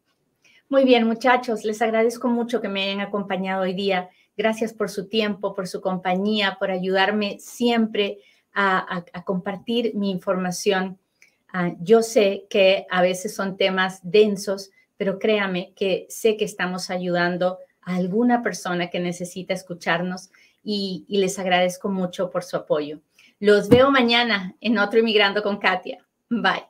Muy 0.69 0.85
bien, 0.85 1.07
muchachos, 1.07 1.65
les 1.65 1.83
agradezco 1.83 2.29
mucho 2.29 2.61
que 2.61 2.69
me 2.69 2.85
hayan 2.85 3.01
acompañado 3.01 3.63
hoy 3.63 3.75
día. 3.75 4.09
Gracias 4.37 4.73
por 4.73 4.89
su 4.89 5.09
tiempo, 5.09 5.55
por 5.55 5.67
su 5.67 5.81
compañía, 5.81 6.57
por 6.59 6.71
ayudarme 6.71 7.39
siempre 7.41 8.19
a, 8.55 9.05
compartir 9.25 9.95
mi 9.95 10.11
información. 10.11 10.99
Ah, 11.53 11.73
yo 11.81 12.03
sé 12.03 12.47
que 12.49 12.87
a 12.91 13.03
veces 13.03 13.35
son 13.35 13.57
temas 13.57 14.01
densos, 14.03 14.71
pero 14.97 15.19
créame 15.19 15.73
que 15.75 16.07
sé 16.09 16.37
que 16.37 16.45
estamos 16.45 16.91
ayudando 16.91 17.59
a 17.83 17.97
alguna 17.97 18.43
persona 18.43 18.89
que 18.89 19.01
necesita 19.01 19.55
escucharnos 19.55 20.31
y, 20.63 21.07
les 21.09 21.39
agradezco 21.39 21.89
mucho 21.89 22.31
por 22.31 22.45
su 22.45 22.57
apoyo. 22.57 23.01
Los 23.39 23.69
veo 23.69 23.91
mañana 23.91 24.55
en 24.61 24.79
otro 24.79 25.01
Inmigrando 25.01 25.43
con 25.43 25.59
Katia. 25.59 26.05
Bye. 26.29 26.70